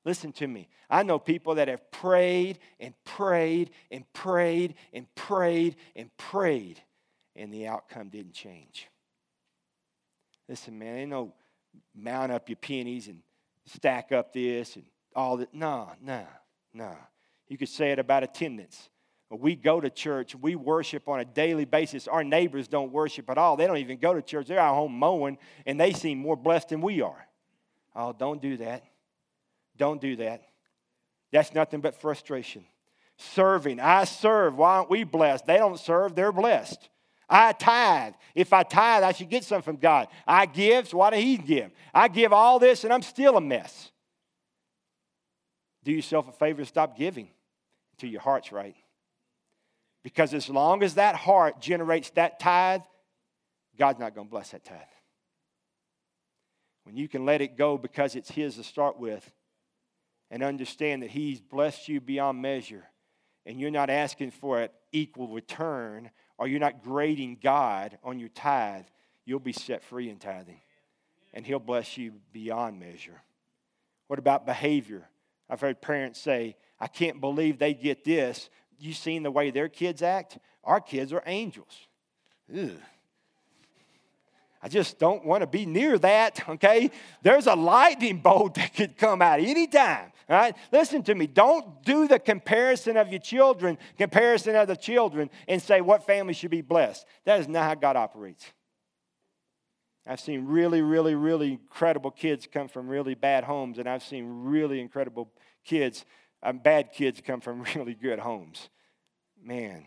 Listen 0.03 0.31
to 0.33 0.47
me. 0.47 0.67
I 0.89 1.03
know 1.03 1.19
people 1.19 1.55
that 1.55 1.67
have 1.67 1.91
prayed 1.91 2.59
and 2.79 2.93
prayed 3.03 3.71
and 3.91 4.03
prayed 4.13 4.75
and 4.93 5.05
prayed 5.15 5.75
and 5.95 6.15
prayed, 6.17 6.81
and 7.35 7.53
the 7.53 7.67
outcome 7.67 8.09
didn't 8.09 8.33
change. 8.33 8.87
Listen, 10.49 10.77
man, 10.77 10.97
ain't 10.97 11.11
no 11.11 11.33
mount 11.95 12.31
up 12.31 12.49
your 12.49 12.57
pennies 12.57 13.07
and 13.07 13.21
stack 13.65 14.11
up 14.11 14.33
this 14.33 14.75
and 14.75 14.85
all 15.15 15.37
that. 15.37 15.53
No, 15.53 15.91
no, 16.01 16.25
no. 16.73 16.95
You 17.47 17.57
could 17.57 17.69
say 17.69 17.91
it 17.91 17.99
about 17.99 18.23
attendance. 18.23 18.89
We 19.29 19.55
go 19.55 19.79
to 19.79 19.89
church, 19.89 20.35
we 20.35 20.55
worship 20.55 21.07
on 21.07 21.21
a 21.21 21.25
daily 21.25 21.63
basis. 21.63 22.07
Our 22.07 22.23
neighbors 22.23 22.67
don't 22.67 22.91
worship 22.91 23.29
at 23.29 23.37
all. 23.37 23.55
They 23.55 23.65
don't 23.65 23.77
even 23.77 23.97
go 23.97 24.13
to 24.13 24.21
church. 24.21 24.47
They're 24.47 24.59
at 24.59 24.73
home 24.73 24.93
mowing, 24.93 25.37
and 25.65 25.79
they 25.79 25.93
seem 25.93 26.17
more 26.17 26.35
blessed 26.35 26.69
than 26.69 26.81
we 26.81 27.01
are. 27.01 27.27
Oh, 27.95 28.11
don't 28.11 28.41
do 28.41 28.57
that. 28.57 28.83
Don't 29.81 29.99
do 29.99 30.15
that. 30.17 30.43
That's 31.31 31.55
nothing 31.55 31.81
but 31.81 31.99
frustration. 31.99 32.63
Serving. 33.17 33.79
I 33.79 34.03
serve. 34.03 34.55
Why 34.55 34.75
aren't 34.75 34.91
we 34.91 35.03
blessed? 35.03 35.47
They 35.47 35.57
don't 35.57 35.79
serve, 35.79 36.13
they're 36.13 36.31
blessed. 36.31 36.87
I 37.27 37.53
tithe. 37.53 38.13
If 38.35 38.53
I 38.53 38.61
tithe, 38.61 39.01
I 39.01 39.11
should 39.11 39.31
get 39.31 39.43
something 39.43 39.63
from 39.63 39.77
God. 39.77 40.07
I 40.27 40.45
give, 40.45 40.89
so 40.89 40.97
why 40.97 41.09
do 41.09 41.15
He 41.15 41.35
give? 41.35 41.71
I 41.95 42.09
give 42.09 42.31
all 42.31 42.59
this, 42.59 42.83
and 42.83 42.93
I'm 42.93 43.01
still 43.01 43.37
a 43.37 43.41
mess. 43.41 43.89
Do 45.83 45.91
yourself 45.91 46.27
a 46.27 46.31
favor 46.31 46.59
and 46.59 46.67
stop 46.67 46.95
giving 46.95 47.29
until 47.93 48.11
your 48.11 48.21
heart's 48.21 48.51
right. 48.51 48.75
Because 50.03 50.35
as 50.35 50.47
long 50.47 50.83
as 50.83 50.93
that 50.93 51.15
heart 51.15 51.59
generates 51.59 52.11
that 52.11 52.39
tithe, 52.39 52.81
God's 53.79 53.97
not 53.97 54.13
going 54.13 54.27
to 54.27 54.31
bless 54.31 54.51
that 54.51 54.63
tithe. 54.63 54.77
when 56.83 56.95
you 56.97 57.07
can 57.07 57.25
let 57.25 57.41
it 57.41 57.57
go 57.57 57.79
because 57.79 58.15
it's 58.15 58.29
His 58.29 58.57
to 58.57 58.63
start 58.63 58.99
with 58.99 59.31
and 60.31 60.41
understand 60.41 61.03
that 61.03 61.11
He's 61.11 61.39
blessed 61.39 61.87
you 61.89 62.01
beyond 62.01 62.41
measure 62.41 62.85
and 63.45 63.59
you're 63.59 63.69
not 63.69 63.89
asking 63.89 64.31
for 64.31 64.61
an 64.61 64.69
equal 64.91 65.27
return 65.27 66.09
or 66.37 66.47
you're 66.47 66.59
not 66.59 66.81
grading 66.81 67.37
God 67.43 67.99
on 68.03 68.17
your 68.17 68.29
tithe, 68.29 68.85
you'll 69.25 69.39
be 69.39 69.53
set 69.53 69.83
free 69.83 70.09
in 70.09 70.17
tithing 70.17 70.61
and 71.33 71.45
He'll 71.45 71.59
bless 71.59 71.97
you 71.97 72.13
beyond 72.33 72.79
measure. 72.79 73.21
What 74.07 74.17
about 74.19 74.45
behavior? 74.45 75.07
I've 75.49 75.61
heard 75.61 75.81
parents 75.81 76.19
say, 76.19 76.55
I 76.79 76.87
can't 76.87 77.21
believe 77.21 77.59
they 77.59 77.73
get 77.73 78.03
this. 78.03 78.49
You 78.79 78.93
seen 78.93 79.23
the 79.23 79.31
way 79.31 79.51
their 79.51 79.69
kids 79.69 80.01
act? 80.01 80.39
Our 80.63 80.79
kids 80.79 81.13
are 81.13 81.23
angels. 81.25 81.87
I 84.63 84.67
just 84.67 84.99
don't 84.99 85.25
want 85.25 85.41
to 85.41 85.47
be 85.47 85.65
near 85.65 85.97
that, 85.99 86.41
okay? 86.49 86.91
There's 87.21 87.47
a 87.47 87.55
lightning 87.55 88.17
bolt 88.23 88.55
that 88.55 88.73
could 88.73 88.97
come 88.97 89.21
out 89.21 89.39
anytime, 89.39 90.11
all 90.29 90.37
right? 90.37 90.55
Listen 90.71 91.03
to 91.03 91.15
me. 91.15 91.27
Don't 91.27 91.83
do 91.83 92.07
the 92.07 92.19
comparison 92.19 92.97
of 92.97 93.09
your 93.09 93.19
children, 93.19 93.77
comparison 93.97 94.55
of 94.55 94.67
the 94.67 94.75
children, 94.75 95.29
and 95.47 95.61
say 95.61 95.81
what 95.81 96.05
family 96.05 96.33
should 96.33 96.51
be 96.51 96.61
blessed. 96.61 97.05
That 97.25 97.39
is 97.39 97.47
not 97.47 97.63
how 97.63 97.75
God 97.75 97.95
operates. 97.95 98.45
I've 100.05 100.19
seen 100.19 100.45
really, 100.45 100.81
really, 100.81 101.13
really 101.13 101.51
incredible 101.51 102.11
kids 102.11 102.47
come 102.51 102.67
from 102.67 102.87
really 102.87 103.13
bad 103.13 103.43
homes, 103.43 103.77
and 103.77 103.87
I've 103.87 104.03
seen 104.03 104.45
really 104.45 104.79
incredible 104.79 105.31
kids, 105.63 106.05
um, 106.43 106.57
bad 106.57 106.91
kids 106.91 107.21
come 107.23 107.39
from 107.39 107.63
really 107.75 107.93
good 107.93 108.19
homes. 108.19 108.69
Man. 109.43 109.85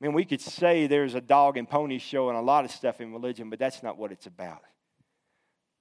I 0.00 0.06
mean, 0.06 0.14
we 0.14 0.24
could 0.24 0.40
say 0.40 0.86
there's 0.86 1.14
a 1.14 1.20
dog 1.20 1.56
and 1.56 1.68
pony 1.68 1.98
show 1.98 2.30
and 2.30 2.38
a 2.38 2.40
lot 2.42 2.64
of 2.64 2.70
stuff 2.70 3.00
in 3.00 3.12
religion, 3.12 3.50
but 3.50 3.58
that's 3.58 3.82
not 3.82 3.98
what 3.98 4.12
it's 4.12 4.26
about. 4.26 4.62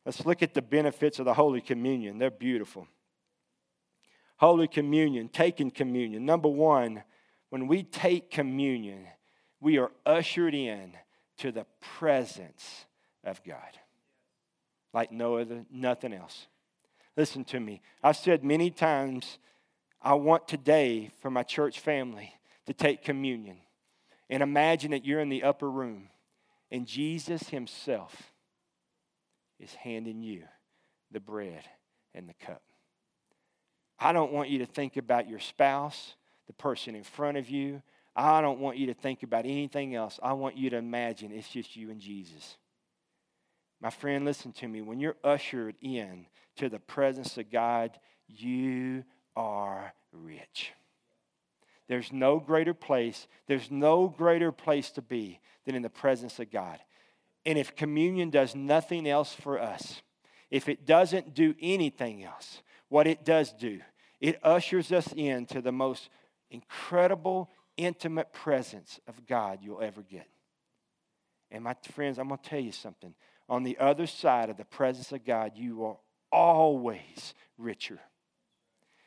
Let's 0.05 0.25
look 0.25 0.43
at 0.43 0.53
the 0.53 0.61
benefits 0.61 1.19
of 1.19 1.25
the 1.25 1.33
Holy 1.33 1.61
Communion. 1.61 2.17
They're 2.17 2.29
beautiful. 2.29 2.87
Holy 4.37 4.67
Communion, 4.67 5.29
taking 5.29 5.71
communion. 5.71 6.25
Number 6.25 6.49
one, 6.49 7.03
when 7.49 7.67
we 7.67 7.83
take 7.83 8.29
communion, 8.29 9.05
we 9.61 9.77
are 9.77 9.91
ushered 10.05 10.53
in 10.53 10.93
to 11.37 11.51
the 11.51 11.65
presence 11.81 12.85
of 13.23 13.43
God. 13.43 13.77
Like 14.93 15.11
no 15.11 15.37
other, 15.37 15.65
nothing 15.71 16.13
else. 16.13 16.47
Listen 17.15 17.43
to 17.45 17.59
me. 17.59 17.81
I've 18.03 18.17
said 18.17 18.43
many 18.43 18.69
times, 18.71 19.37
I 20.01 20.13
want 20.13 20.47
today 20.47 21.11
for 21.21 21.29
my 21.29 21.43
church 21.43 21.79
family 21.79 22.33
to 22.65 22.73
take 22.73 23.03
communion. 23.03 23.57
And 24.29 24.43
imagine 24.43 24.91
that 24.91 25.05
you're 25.05 25.19
in 25.19 25.29
the 25.29 25.43
upper 25.43 25.69
room 25.69 26.09
and 26.71 26.85
Jesus 26.85 27.49
Himself 27.49 28.33
is 29.59 29.73
handing 29.73 30.21
you 30.21 30.43
the 31.11 31.19
bread 31.19 31.63
and 32.13 32.29
the 32.29 32.45
cup. 32.45 32.61
I 33.99 34.13
don't 34.13 34.31
want 34.31 34.49
you 34.49 34.59
to 34.59 34.65
think 34.65 34.97
about 34.97 35.27
your 35.27 35.39
spouse, 35.39 36.15
the 36.47 36.53
person 36.53 36.95
in 36.95 37.03
front 37.03 37.37
of 37.37 37.49
you. 37.49 37.81
I 38.15 38.41
don't 38.41 38.59
want 38.59 38.77
you 38.77 38.87
to 38.87 38.93
think 38.93 39.23
about 39.23 39.45
anything 39.45 39.95
else. 39.95 40.19
I 40.21 40.33
want 40.33 40.57
you 40.57 40.69
to 40.69 40.77
imagine 40.77 41.31
it's 41.31 41.49
just 41.49 41.75
you 41.75 41.89
and 41.89 41.99
Jesus. 41.99 42.57
My 43.81 43.89
friend, 43.89 44.25
listen 44.25 44.51
to 44.53 44.67
me. 44.67 44.81
When 44.81 44.99
you're 44.99 45.15
ushered 45.23 45.75
in 45.81 46.25
to 46.57 46.69
the 46.69 46.79
presence 46.79 47.37
of 47.37 47.49
God, 47.49 47.97
you 48.27 49.03
are 49.35 49.93
rich. 50.11 50.73
There's 51.89 52.13
no 52.13 52.39
greater 52.39 52.75
place, 52.75 53.27
there's 53.47 53.69
no 53.69 54.07
greater 54.07 54.51
place 54.51 54.91
to 54.91 55.01
be 55.01 55.39
than 55.65 55.73
in 55.73 55.81
the 55.81 55.89
presence 55.89 56.39
of 56.39 56.51
God. 56.51 56.79
And 57.45 57.57
if 57.57 57.75
communion 57.75 58.29
does 58.29 58.55
nothing 58.55 59.07
else 59.07 59.33
for 59.33 59.59
us, 59.59 60.01
if 60.51 60.69
it 60.69 60.85
doesn't 60.85 61.33
do 61.33 61.55
anything 61.59 62.23
else, 62.23 62.61
what 62.89 63.07
it 63.07 63.25
does 63.25 63.51
do, 63.53 63.81
it 64.21 64.39
ushers 64.43 64.91
us 64.91 65.11
into 65.13 65.61
the 65.61 65.71
most 65.71 66.09
incredible, 66.51 67.49
intimate 67.75 68.33
presence 68.33 68.99
of 69.07 69.25
God 69.25 69.59
you'll 69.63 69.81
ever 69.81 70.03
get. 70.03 70.27
And 71.49 71.63
my 71.63 71.75
friends, 71.91 72.19
I'm 72.19 72.27
going 72.27 72.39
to 72.39 72.49
tell 72.49 72.59
you 72.59 72.71
something 72.71 73.15
on 73.47 73.63
the 73.63 73.79
other 73.79 74.05
side 74.05 74.51
of 74.51 74.57
the 74.57 74.65
presence 74.65 75.11
of 75.11 75.25
God, 75.25 75.53
you 75.55 75.83
are 75.85 75.97
always 76.31 77.33
richer. 77.57 77.99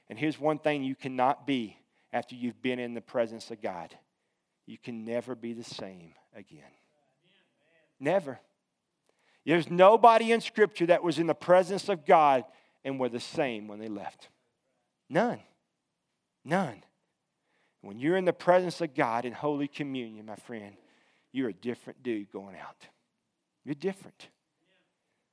And 0.09 0.19
here's 0.19 0.41
one 0.41 0.59
thing 0.59 0.83
you 0.83 0.97
cannot 0.97 1.47
be 1.47 1.77
after 2.12 2.35
you've 2.35 2.61
been 2.62 2.78
in 2.78 2.95
the 2.95 3.00
presence 3.00 3.50
of 3.50 3.61
God 3.62 3.95
you 4.66 4.78
can 4.78 5.04
never 5.04 5.35
be 5.35 5.52
the 5.52 5.64
same 5.64 6.14
again. 6.35 6.62
Never. 7.99 8.38
There's 9.45 9.71
nobody 9.71 10.33
in 10.33 10.40
Scripture 10.40 10.87
that 10.87 11.02
was 11.02 11.19
in 11.19 11.26
the 11.26 11.35
presence 11.35 11.88
of 11.88 12.07
God 12.07 12.45
and 12.85 12.99
were 12.99 13.09
the 13.09 13.21
same 13.21 13.66
when 13.66 13.78
they 13.78 13.88
left. 13.88 14.28
None. 15.09 15.40
None. 16.45 16.83
When 17.81 17.99
you're 17.99 18.16
in 18.16 18.25
the 18.25 18.33
presence 18.33 18.81
of 18.81 18.95
God 18.95 19.25
in 19.25 19.33
Holy 19.33 19.66
Communion, 19.66 20.26
my 20.26 20.37
friend, 20.37 20.76
you're 21.33 21.49
a 21.49 21.54
different 21.54 22.02
dude 22.02 22.31
going 22.31 22.57
out. 22.57 22.87
You're 23.64 23.75
different. 23.75 24.28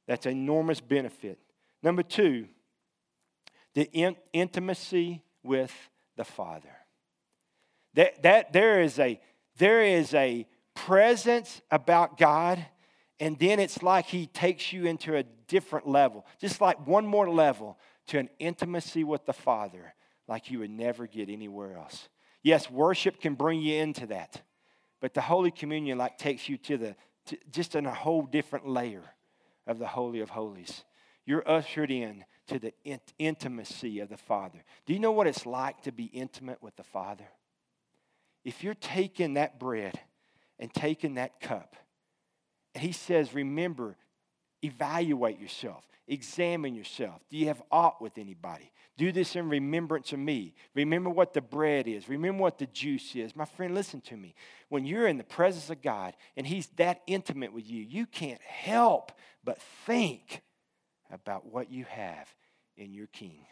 That's 0.07 0.25
enormous 0.25 0.81
benefit. 0.81 1.37
Number 1.83 2.01
two, 2.01 2.47
the 3.75 3.83
in- 3.91 4.17
intimacy 4.33 5.21
with 5.43 5.71
the 6.19 6.25
Father. 6.25 6.75
That, 7.93 8.21
that 8.23 8.51
there 8.51 8.81
is 8.81 8.99
a 8.99 9.21
there 9.57 9.81
is 9.81 10.13
a 10.13 10.45
presence 10.75 11.61
about 11.71 12.17
God, 12.17 12.63
and 13.21 13.39
then 13.39 13.59
it's 13.59 13.81
like 13.81 14.05
He 14.05 14.27
takes 14.27 14.73
you 14.73 14.85
into 14.85 15.15
a 15.15 15.23
different 15.47 15.87
level, 15.87 16.25
just 16.39 16.59
like 16.59 16.85
one 16.85 17.07
more 17.07 17.29
level 17.29 17.79
to 18.07 18.19
an 18.19 18.29
intimacy 18.37 19.05
with 19.05 19.25
the 19.25 19.33
Father, 19.33 19.93
like 20.27 20.51
you 20.51 20.59
would 20.59 20.69
never 20.69 21.07
get 21.07 21.29
anywhere 21.29 21.77
else. 21.77 22.09
Yes, 22.43 22.69
worship 22.69 23.21
can 23.21 23.35
bring 23.35 23.61
you 23.61 23.81
into 23.81 24.05
that, 24.07 24.41
but 24.99 25.13
the 25.13 25.21
Holy 25.21 25.51
Communion 25.51 25.97
like 25.97 26.17
takes 26.17 26.49
you 26.49 26.57
to 26.57 26.77
the 26.77 26.95
to 27.27 27.37
just 27.49 27.75
in 27.75 27.85
a 27.85 27.93
whole 27.93 28.23
different 28.23 28.67
layer 28.67 29.05
of 29.65 29.79
the 29.79 29.87
Holy 29.87 30.19
of 30.19 30.31
Holies. 30.31 30.83
You're 31.25 31.49
ushered 31.49 31.91
in 31.91 32.25
to 32.49 32.59
the 32.59 32.73
int- 32.83 33.13
intimacy 33.17 33.99
of 33.99 34.09
the 34.09 34.17
Father. 34.17 34.59
Do 34.85 34.93
you 34.93 34.99
know 34.99 35.11
what 35.11 35.27
it's 35.27 35.45
like 35.45 35.81
to 35.83 35.91
be 35.91 36.05
intimate 36.05 36.61
with 36.61 36.75
the 36.75 36.83
Father? 36.83 37.27
If 38.43 38.63
you're 38.63 38.73
taking 38.75 39.35
that 39.35 39.59
bread 39.59 39.99
and 40.59 40.73
taking 40.73 41.15
that 41.15 41.39
cup, 41.39 41.75
and 42.75 42.83
He 42.83 42.91
says, 42.91 43.33
remember, 43.33 43.95
evaluate 44.61 45.39
yourself, 45.39 45.87
examine 46.07 46.75
yourself. 46.75 47.21
Do 47.29 47.37
you 47.37 47.47
have 47.47 47.61
aught 47.71 48.01
with 48.01 48.17
anybody? 48.17 48.71
Do 48.97 49.11
this 49.11 49.35
in 49.35 49.47
remembrance 49.47 50.11
of 50.11 50.19
me. 50.19 50.53
Remember 50.75 51.09
what 51.09 51.33
the 51.33 51.41
bread 51.41 51.87
is. 51.87 52.09
Remember 52.09 52.41
what 52.41 52.57
the 52.57 52.65
juice 52.65 53.15
is. 53.15 53.33
My 53.35 53.45
friend, 53.45 53.73
listen 53.73 54.01
to 54.01 54.17
me. 54.17 54.35
When 54.67 54.85
you're 54.85 55.07
in 55.07 55.17
the 55.17 55.23
presence 55.23 55.69
of 55.69 55.81
God 55.81 56.15
and 56.35 56.45
He's 56.45 56.67
that 56.75 57.01
intimate 57.07 57.53
with 57.53 57.69
you, 57.69 57.81
you 57.81 58.05
can't 58.05 58.41
help 58.41 59.13
but 59.43 59.61
think 59.85 60.41
about 61.11 61.45
what 61.45 61.71
you 61.71 61.85
have 61.85 62.27
in 62.79 62.93
your 62.93 63.07
King. 63.07 63.45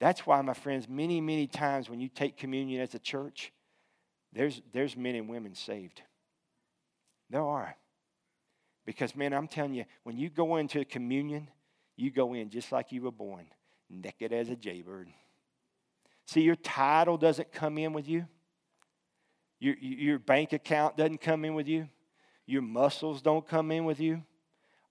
That's 0.00 0.26
why, 0.26 0.40
my 0.42 0.54
friends, 0.54 0.88
many, 0.88 1.20
many 1.20 1.46
times 1.46 1.88
when 1.88 2.00
you 2.00 2.08
take 2.08 2.36
communion 2.36 2.80
as 2.80 2.94
a 2.94 2.98
church, 2.98 3.52
there's, 4.32 4.60
there's 4.72 4.96
men 4.96 5.14
and 5.14 5.28
women 5.28 5.54
saved. 5.54 6.02
There 7.30 7.42
are. 7.42 7.76
Because, 8.84 9.14
man, 9.14 9.32
I'm 9.32 9.46
telling 9.46 9.74
you, 9.74 9.84
when 10.02 10.18
you 10.18 10.28
go 10.28 10.56
into 10.56 10.84
communion, 10.84 11.48
you 11.96 12.10
go 12.10 12.34
in 12.34 12.50
just 12.50 12.72
like 12.72 12.90
you 12.90 13.02
were 13.02 13.12
born 13.12 13.46
naked 13.88 14.32
as 14.32 14.48
a 14.48 14.56
jaybird. 14.56 15.08
See, 16.26 16.40
your 16.40 16.56
title 16.56 17.16
doesn't 17.16 17.52
come 17.52 17.78
in 17.78 17.92
with 17.92 18.08
you. 18.08 18.26
Your, 19.60 19.76
your 19.76 20.18
bank 20.18 20.52
account 20.52 20.96
doesn't 20.96 21.20
come 21.20 21.44
in 21.44 21.54
with 21.54 21.68
you. 21.68 21.88
Your 22.46 22.62
muscles 22.62 23.22
don't 23.22 23.46
come 23.46 23.70
in 23.70 23.84
with 23.84 24.00
you. 24.00 24.22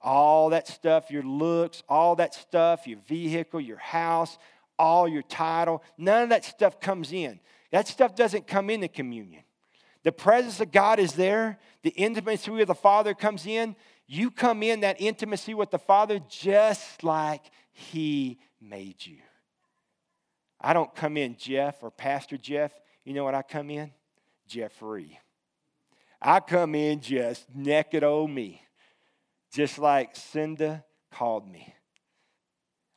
All 0.04 0.50
that 0.50 0.68
stuff, 0.68 1.10
your 1.10 1.24
looks, 1.24 1.82
all 1.88 2.16
that 2.18 2.34
stuff, 2.34 2.86
your 2.86 3.00
vehicle, 3.08 3.62
your 3.62 3.78
house, 3.78 4.38
all 4.78 5.08
your 5.08 5.22
title, 5.24 5.82
none 5.98 6.24
of 6.24 6.30
that 6.30 6.44
stuff 6.44 6.80
comes 6.80 7.14
in. 7.14 7.40
That 7.72 7.88
stuff 7.88 8.16
doesn't 8.16 8.46
come 8.46 8.70
into 8.70 8.88
communion. 8.88 9.44
The 10.04 10.12
presence 10.12 10.60
of 10.60 10.72
God 10.72 11.00
is 11.00 11.14
there, 11.14 11.58
the 11.82 11.92
intimacy 11.92 12.52
with 12.52 12.68
the 12.68 12.76
Father 12.76 13.14
comes 13.14 13.46
in. 13.46 13.76
You 14.06 14.30
come 14.30 14.62
in 14.62 14.82
that 14.82 15.00
intimacy 15.00 15.54
with 15.54 15.72
the 15.72 15.80
Father 15.80 16.20
just 16.30 17.04
like 17.04 17.42
He 17.72 18.40
made 18.62 19.06
you. 19.06 19.18
I 20.60 20.74
don't 20.74 20.94
come 20.94 21.18
in 21.18 21.38
Jeff 21.38 21.82
or 21.82 21.92
Pastor 21.92 22.38
Jeff. 22.38 22.72
You 23.06 23.14
know 23.14 23.24
what 23.24 23.36
I 23.36 23.42
come 23.42 23.70
in? 23.70 23.92
Jeffrey. 24.48 25.20
I 26.22 26.40
come 26.40 26.76
in 26.76 27.02
just 27.02 27.54
naked 27.54 28.04
old 28.04 28.32
me, 28.32 28.62
just 29.54 29.78
like 29.78 30.16
Cinda 30.16 30.84
called 31.12 31.48
me. 31.48 31.74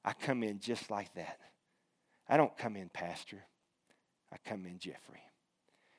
I 0.04 0.12
come 0.14 0.42
in 0.42 0.58
just 0.58 0.90
like 0.90 1.12
that. 1.14 1.38
I 2.28 2.36
don't 2.36 2.56
come 2.56 2.76
in 2.76 2.88
Pastor. 2.88 3.44
I 4.32 4.36
come 4.48 4.64
in 4.66 4.78
Jeffrey. 4.78 5.22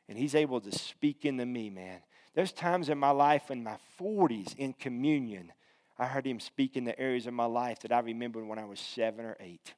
And 0.09 0.17
he's 0.17 0.35
able 0.35 0.59
to 0.61 0.71
speak 0.71 1.25
into 1.25 1.45
me, 1.45 1.69
man. 1.69 1.99
There's 2.33 2.51
times 2.51 2.89
in 2.89 2.97
my 2.97 3.11
life 3.11 3.51
in 3.51 3.63
my 3.63 3.77
40s 3.99 4.55
in 4.57 4.73
communion, 4.73 5.51
I 5.99 6.05
heard 6.05 6.25
him 6.25 6.39
speak 6.39 6.77
in 6.77 6.83
the 6.83 6.97
areas 6.99 7.27
of 7.27 7.33
my 7.33 7.45
life 7.45 7.79
that 7.79 7.91
I 7.91 7.99
remembered 7.99 8.47
when 8.47 8.59
I 8.59 8.65
was 8.65 8.79
seven 8.79 9.25
or 9.25 9.35
eight. 9.39 9.73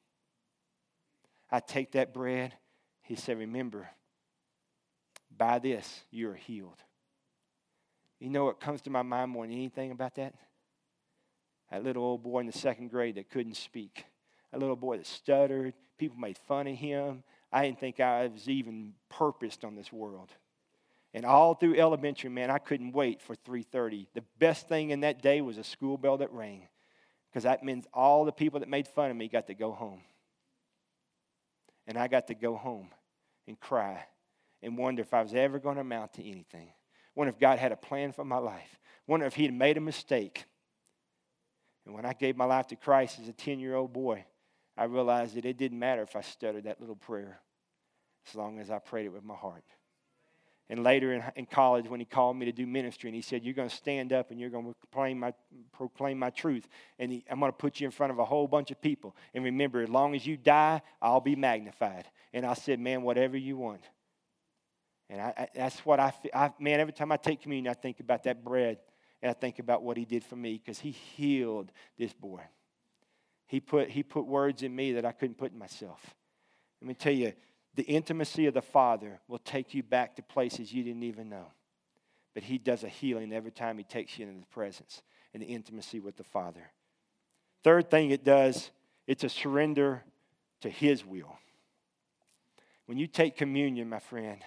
I 1.50 1.60
take 1.60 1.92
that 1.92 2.12
bread. 2.12 2.54
He 3.02 3.16
said, 3.16 3.38
Remember, 3.38 3.88
by 5.36 5.58
this 5.58 6.04
you 6.10 6.30
are 6.30 6.34
healed. 6.34 6.82
You 8.18 8.28
know 8.28 8.44
what 8.44 8.60
comes 8.60 8.82
to 8.82 8.90
my 8.90 9.02
mind 9.02 9.30
more 9.30 9.46
than 9.46 9.54
anything 9.54 9.90
about 9.90 10.14
that? 10.16 10.34
That 11.70 11.84
little 11.84 12.02
old 12.02 12.22
boy 12.22 12.40
in 12.40 12.46
the 12.46 12.52
second 12.52 12.88
grade 12.88 13.14
that 13.14 13.30
couldn't 13.30 13.56
speak. 13.56 14.04
That 14.50 14.60
little 14.60 14.76
boy 14.76 14.96
that 14.96 15.06
stuttered. 15.06 15.74
People 15.98 16.18
made 16.18 16.38
fun 16.38 16.66
of 16.66 16.76
him. 16.76 17.22
I 17.52 17.64
didn't 17.64 17.80
think 17.80 18.00
I 18.00 18.26
was 18.26 18.48
even 18.48 18.94
purposed 19.08 19.64
on 19.64 19.74
this 19.76 19.92
world. 19.92 20.30
And 21.12 21.24
all 21.26 21.54
through 21.54 21.76
elementary, 21.76 22.30
man, 22.30 22.50
I 22.50 22.58
couldn't 22.58 22.92
wait 22.92 23.20
for 23.20 23.34
3:30. 23.34 24.06
The 24.14 24.24
best 24.38 24.68
thing 24.68 24.90
in 24.90 25.00
that 25.00 25.22
day 25.22 25.40
was 25.40 25.58
a 25.58 25.64
school 25.64 25.96
bell 25.98 26.18
that 26.18 26.32
rang, 26.32 26.68
because 27.28 27.42
that 27.42 27.64
means 27.64 27.86
all 27.92 28.24
the 28.24 28.32
people 28.32 28.60
that 28.60 28.68
made 28.68 28.86
fun 28.86 29.10
of 29.10 29.16
me 29.16 29.28
got 29.28 29.48
to 29.48 29.54
go 29.54 29.72
home. 29.72 30.02
And 31.86 31.98
I 31.98 32.06
got 32.06 32.28
to 32.28 32.34
go 32.34 32.56
home 32.56 32.90
and 33.48 33.58
cry 33.58 34.04
and 34.62 34.78
wonder 34.78 35.02
if 35.02 35.12
I 35.12 35.22
was 35.22 35.34
ever 35.34 35.58
going 35.58 35.76
to 35.76 35.80
amount 35.80 36.12
to 36.14 36.24
anything. 36.24 36.72
Wonder 37.16 37.30
if 37.30 37.40
God 37.40 37.58
had 37.58 37.72
a 37.72 37.76
plan 37.76 38.12
for 38.12 38.24
my 38.24 38.38
life. 38.38 38.78
Wonder 39.08 39.26
if 39.26 39.34
He 39.34 39.44
had 39.44 39.54
made 39.54 39.76
a 39.76 39.80
mistake. 39.80 40.44
And 41.90 41.96
when 41.96 42.06
I 42.06 42.12
gave 42.12 42.36
my 42.36 42.44
life 42.44 42.68
to 42.68 42.76
Christ 42.76 43.18
as 43.20 43.26
a 43.26 43.32
10 43.32 43.58
year 43.58 43.74
old 43.74 43.92
boy, 43.92 44.24
I 44.76 44.84
realized 44.84 45.34
that 45.34 45.44
it 45.44 45.56
didn't 45.56 45.80
matter 45.80 46.02
if 46.02 46.14
I 46.14 46.20
stuttered 46.20 46.62
that 46.62 46.78
little 46.78 46.94
prayer 46.94 47.40
as 48.28 48.36
long 48.36 48.60
as 48.60 48.70
I 48.70 48.78
prayed 48.78 49.06
it 49.06 49.12
with 49.12 49.24
my 49.24 49.34
heart. 49.34 49.64
And 50.68 50.84
later 50.84 51.12
in, 51.12 51.24
in 51.34 51.46
college, 51.46 51.88
when 51.88 51.98
he 51.98 52.06
called 52.06 52.36
me 52.36 52.46
to 52.46 52.52
do 52.52 52.64
ministry, 52.64 53.08
and 53.08 53.16
he 53.16 53.22
said, 53.22 53.42
You're 53.42 53.54
going 53.54 53.68
to 53.68 53.74
stand 53.74 54.12
up 54.12 54.30
and 54.30 54.38
you're 54.38 54.50
going 54.50 54.66
to 54.66 54.74
proclaim 54.74 55.18
my, 55.18 55.34
proclaim 55.72 56.16
my 56.16 56.30
truth. 56.30 56.68
And 57.00 57.10
he, 57.10 57.24
I'm 57.28 57.40
going 57.40 57.50
to 57.50 57.58
put 57.58 57.80
you 57.80 57.86
in 57.86 57.90
front 57.90 58.12
of 58.12 58.20
a 58.20 58.24
whole 58.24 58.46
bunch 58.46 58.70
of 58.70 58.80
people. 58.80 59.16
And 59.34 59.42
remember, 59.42 59.82
as 59.82 59.88
long 59.88 60.14
as 60.14 60.24
you 60.24 60.36
die, 60.36 60.82
I'll 61.02 61.20
be 61.20 61.34
magnified. 61.34 62.04
And 62.32 62.46
I 62.46 62.54
said, 62.54 62.78
Man, 62.78 63.02
whatever 63.02 63.36
you 63.36 63.56
want. 63.56 63.82
And 65.08 65.20
I, 65.20 65.34
I, 65.36 65.48
that's 65.56 65.80
what 65.80 65.98
I, 65.98 66.12
I, 66.32 66.52
man, 66.60 66.78
every 66.78 66.92
time 66.92 67.10
I 67.10 67.16
take 67.16 67.42
communion, 67.42 67.68
I 67.68 67.74
think 67.74 67.98
about 67.98 68.22
that 68.22 68.44
bread 68.44 68.78
and 69.22 69.30
I 69.30 69.34
think 69.34 69.58
about 69.58 69.82
what 69.82 69.96
he 69.96 70.04
did 70.04 70.24
for 70.24 70.36
me 70.36 70.54
because 70.54 70.78
he 70.78 70.90
healed 70.90 71.72
this 71.98 72.12
boy. 72.12 72.40
He 73.46 73.60
put, 73.60 73.90
he 73.90 74.02
put 74.02 74.26
words 74.26 74.62
in 74.62 74.74
me 74.74 74.92
that 74.92 75.04
I 75.04 75.12
couldn't 75.12 75.36
put 75.36 75.52
in 75.52 75.58
myself. 75.58 76.14
Let 76.80 76.88
me 76.88 76.94
tell 76.94 77.12
you, 77.12 77.32
the 77.74 77.82
intimacy 77.82 78.46
of 78.46 78.54
the 78.54 78.62
Father 78.62 79.20
will 79.28 79.38
take 79.38 79.74
you 79.74 79.82
back 79.82 80.16
to 80.16 80.22
places 80.22 80.72
you 80.72 80.82
didn't 80.82 81.02
even 81.02 81.28
know. 81.28 81.46
But 82.34 82.44
He 82.44 82.58
does 82.58 82.84
a 82.84 82.88
healing 82.88 83.32
every 83.32 83.50
time 83.50 83.76
He 83.76 83.84
takes 83.84 84.18
you 84.18 84.26
into 84.26 84.40
the 84.40 84.46
presence 84.46 85.02
and 85.34 85.42
the 85.42 85.46
intimacy 85.46 86.00
with 86.00 86.16
the 86.16 86.24
Father. 86.24 86.70
Third 87.62 87.90
thing 87.90 88.10
it 88.10 88.24
does, 88.24 88.70
it's 89.06 89.24
a 89.24 89.28
surrender 89.28 90.04
to 90.62 90.70
His 90.70 91.04
will. 91.04 91.36
When 92.86 92.98
you 92.98 93.06
take 93.06 93.36
communion, 93.36 93.88
my 93.88 94.00
friend, 94.00 94.42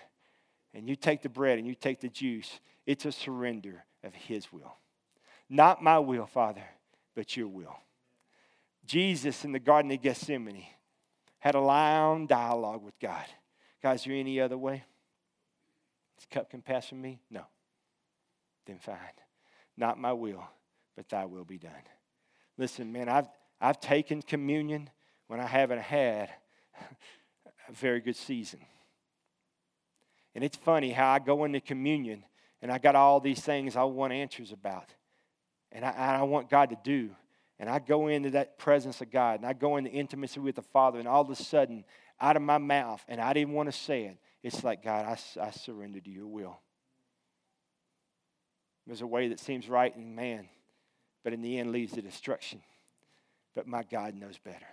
and 0.74 0.90
you 0.90 0.96
take 0.96 1.22
the 1.22 1.30
bread 1.30 1.60
and 1.60 1.68
you 1.68 1.76
take 1.76 2.02
the 2.02 2.10
juice, 2.10 2.60
it's 2.86 3.06
a 3.06 3.12
surrender 3.12 3.86
of 4.04 4.14
His 4.14 4.52
will. 4.52 4.76
Not 5.50 5.84
my 5.84 6.00
will, 6.00 6.26
Father, 6.26 6.64
but 7.16 7.36
your 7.36 7.48
will. 7.48 7.76
Jesus 8.86 9.46
in 9.46 9.52
the 9.52 9.60
Garden 9.60 9.92
of 9.92 10.02
Gethsemane 10.02 10.66
had 11.40 11.56
a 11.56 11.60
long 11.60 12.28
dialogue 12.28 12.84
with 12.84 12.98
God. 13.00 13.26
God, 13.82 13.96
is 13.96 14.04
there 14.04 14.14
any 14.14 14.40
other 14.40 14.58
way? 14.58 14.84
This 16.16 16.26
cup 16.30 16.50
can 16.50 16.62
pass 16.62 16.88
from 16.88 17.02
me? 17.02 17.20
No. 17.30 17.44
Then 18.66 18.78
fine. 18.80 18.98
Not 19.76 20.00
my 20.00 20.14
will, 20.14 20.44
but 20.96 21.10
thy 21.10 21.26
will 21.26 21.46
be 21.46 21.58
done. 21.58 21.72
Listen, 22.58 22.92
man, 22.92 23.10
I've, 23.10 23.28
I've 23.60 23.80
taken 23.80 24.22
communion 24.22 24.90
when 25.28 25.40
I 25.40 25.48
haven't 25.48 25.82
had 25.82 26.30
a 27.70 27.72
very 27.72 28.00
good 28.00 28.16
season. 28.16 28.60
And 30.36 30.44
it's 30.44 30.58
funny 30.58 30.92
how 30.92 31.12
I 31.12 31.20
go 31.20 31.44
into 31.44 31.60
communion 31.60 32.24
and 32.64 32.72
I 32.72 32.80
got 32.80 32.96
all 32.96 33.20
these 33.20 33.42
things 33.42 33.76
I 33.76 33.84
want 33.84 34.12
answers 34.12 34.52
about. 34.52 34.90
And 35.72 35.86
I, 35.86 35.92
I 35.92 36.24
want 36.24 36.50
God 36.50 36.72
to 36.72 36.78
do 36.84 37.12
and 37.60 37.70
I 37.70 37.80
go 37.80 38.08
into 38.08 38.32
that 38.32 38.58
presence 38.58 39.00
of 39.02 39.12
God 39.12 39.40
and 39.40 39.46
I 39.46 39.54
go 39.54 39.78
into 39.78 39.90
intimacy 39.90 40.40
with 40.40 40.56
the 40.56 40.62
Father, 40.62 41.00
and 41.00 41.08
all 41.08 41.22
of 41.22 41.30
a 41.30 41.36
sudden, 41.36 41.86
out 42.20 42.36
of 42.36 42.42
my 42.42 42.58
mouth, 42.58 43.02
and 43.08 43.22
I 43.22 43.32
didn't 43.32 43.54
want 43.54 43.72
to 43.72 43.78
say 43.78 44.04
it, 44.04 44.18
it's 44.42 44.64
like, 44.64 44.84
God, 44.84 45.06
I, 45.06 45.42
I 45.42 45.52
surrender 45.52 46.02
to 46.02 46.10
your 46.10 46.28
will. 46.28 46.60
There's 48.86 49.02
a 49.02 49.08
way 49.08 49.30
that 49.30 49.40
seems 49.40 49.70
right 49.70 49.96
in 49.96 50.16
man, 50.16 50.50
but 51.24 51.32
in 51.32 51.42
the 51.42 51.58
end 51.58 51.72
leads 51.72 51.94
to 51.94 52.02
destruction. 52.02 52.62
But 53.56 53.68
my 53.68 53.84
God 53.84 54.16
knows 54.16 54.38
better. 54.38 54.68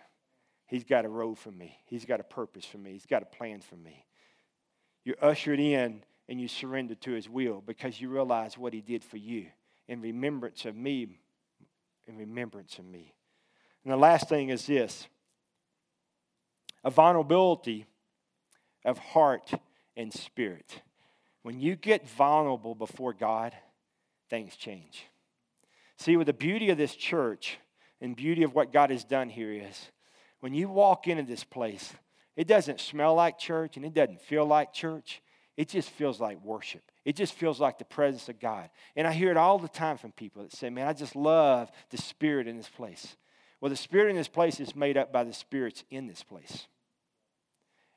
He's 0.66 0.84
got 0.84 1.04
a 1.04 1.08
road 1.08 1.38
for 1.38 1.50
me, 1.50 1.78
He's 1.86 2.04
got 2.04 2.18
a 2.20 2.24
purpose 2.24 2.64
for 2.64 2.78
me, 2.78 2.92
He's 2.92 3.06
got 3.06 3.22
a 3.22 3.26
plan 3.26 3.60
for 3.60 3.76
me. 3.76 4.04
You're 5.04 5.22
ushered 5.22 5.60
in 5.60 6.02
and 6.30 6.40
you 6.40 6.48
surrender 6.48 6.94
to 6.94 7.12
His 7.12 7.28
will 7.28 7.62
because 7.66 8.00
you 8.00 8.08
realize 8.08 8.56
what 8.56 8.72
He 8.72 8.80
did 8.80 9.04
for 9.04 9.18
you 9.18 9.48
in 9.86 10.00
remembrance 10.00 10.64
of 10.64 10.74
me 10.74 11.18
in 12.10 12.16
remembrance 12.16 12.78
of 12.78 12.84
me. 12.84 13.14
And 13.84 13.92
the 13.92 13.96
last 13.96 14.28
thing 14.28 14.50
is 14.50 14.66
this 14.66 15.06
a 16.84 16.90
vulnerability 16.90 17.86
of 18.84 18.98
heart 18.98 19.52
and 19.96 20.12
spirit. 20.12 20.82
When 21.42 21.60
you 21.60 21.76
get 21.76 22.08
vulnerable 22.08 22.74
before 22.74 23.14
God, 23.14 23.54
things 24.28 24.56
change. 24.56 25.06
See, 25.96 26.16
what 26.16 26.26
the 26.26 26.32
beauty 26.32 26.70
of 26.70 26.78
this 26.78 26.94
church 26.94 27.58
and 28.00 28.16
beauty 28.16 28.42
of 28.42 28.54
what 28.54 28.72
God 28.72 28.90
has 28.90 29.04
done 29.04 29.28
here 29.28 29.52
is 29.52 29.90
when 30.40 30.54
you 30.54 30.68
walk 30.68 31.06
into 31.06 31.22
this 31.22 31.44
place, 31.44 31.92
it 32.36 32.46
doesn't 32.46 32.80
smell 32.80 33.14
like 33.14 33.38
church 33.38 33.76
and 33.76 33.84
it 33.84 33.94
doesn't 33.94 34.22
feel 34.22 34.46
like 34.46 34.72
church. 34.72 35.22
It 35.60 35.68
just 35.68 35.90
feels 35.90 36.20
like 36.20 36.42
worship. 36.42 36.80
It 37.04 37.16
just 37.16 37.34
feels 37.34 37.60
like 37.60 37.76
the 37.76 37.84
presence 37.84 38.30
of 38.30 38.40
God. 38.40 38.70
And 38.96 39.06
I 39.06 39.12
hear 39.12 39.30
it 39.30 39.36
all 39.36 39.58
the 39.58 39.68
time 39.68 39.98
from 39.98 40.10
people 40.10 40.42
that 40.42 40.54
say, 40.54 40.70
Man, 40.70 40.88
I 40.88 40.94
just 40.94 41.14
love 41.14 41.70
the 41.90 41.98
Spirit 41.98 42.48
in 42.48 42.56
this 42.56 42.70
place. 42.70 43.14
Well, 43.60 43.68
the 43.68 43.76
Spirit 43.76 44.08
in 44.08 44.16
this 44.16 44.26
place 44.26 44.58
is 44.58 44.74
made 44.74 44.96
up 44.96 45.12
by 45.12 45.22
the 45.22 45.34
spirits 45.34 45.84
in 45.90 46.06
this 46.06 46.22
place. 46.22 46.66